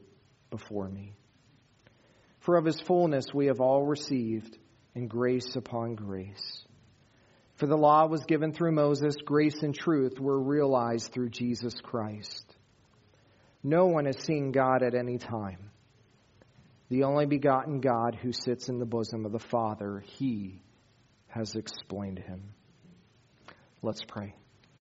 before 0.50 0.90
me. 0.90 1.14
For 2.40 2.58
of 2.58 2.66
his 2.66 2.80
fullness 2.82 3.34
we 3.34 3.48
have 3.48 3.62
all 3.62 3.86
received, 3.86 4.58
and 4.96 5.10
grace 5.10 5.56
upon 5.56 5.96
grace. 5.96 6.66
For 7.60 7.68
the 7.68 7.78
law 7.78 8.08
was 8.08 8.24
given 8.24 8.54
through 8.54 8.72
Moses, 8.72 9.18
grace 9.18 9.64
and 9.64 9.76
truth 9.76 10.18
were 10.18 10.40
realized 10.40 11.12
through 11.12 11.30
Jesus 11.30 11.74
Christ. 11.82 12.56
No 13.62 13.88
one 13.88 14.06
has 14.06 14.18
seen 14.18 14.54
God 14.54 14.82
at 14.82 14.96
any 14.96 15.18
time. 15.18 15.70
The 16.88 17.04
only 17.04 17.26
begotten 17.26 17.82
God 17.82 18.16
who 18.16 18.32
sits 18.32 18.70
in 18.70 18.80
the 18.80 18.86
bosom 18.86 19.26
of 19.26 19.34
the 19.34 19.40
Father, 19.40 20.00
he 20.00 20.62
has 21.28 21.56
explained 21.56 22.20
him. 22.20 22.54
Let's 23.82 24.06
pray. 24.06 24.36